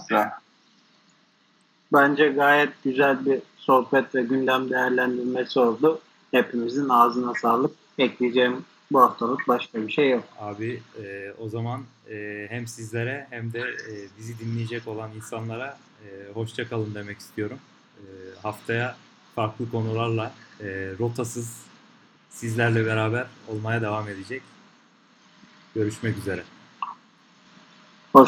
Bence 1.93 2.27
gayet 2.27 2.83
güzel 2.83 3.25
bir 3.25 3.39
sohbet 3.57 4.15
ve 4.15 4.21
gündem 4.21 4.69
değerlendirmesi 4.69 5.59
oldu. 5.59 6.01
Hepimizin 6.31 6.89
ağzına 6.89 7.33
sağlık. 7.33 7.71
Ekleyeceğim 7.97 8.65
bu 8.91 9.01
haftalık 9.01 9.47
başka 9.47 9.87
bir 9.87 9.91
şey 9.91 10.09
yok. 10.09 10.23
Abi 10.39 10.81
e, 11.03 11.33
o 11.39 11.49
zaman 11.49 11.83
e, 12.09 12.47
hem 12.49 12.67
sizlere 12.67 13.27
hem 13.29 13.53
de 13.53 13.59
e, 13.59 13.93
bizi 14.19 14.39
dinleyecek 14.39 14.87
olan 14.87 15.11
insanlara 15.15 15.77
e, 16.05 16.31
hoşça 16.33 16.69
kalın 16.69 16.95
demek 16.95 17.19
istiyorum. 17.19 17.57
E, 17.97 18.03
haftaya 18.41 18.97
farklı 19.35 19.71
konularla 19.71 20.33
e, 20.59 20.65
rotasız 20.99 21.57
sizlerle 22.29 22.85
beraber 22.85 23.27
olmaya 23.47 23.81
devam 23.81 24.09
edecek. 24.09 24.41
Görüşmek 25.75 26.17
üzere. 26.17 26.43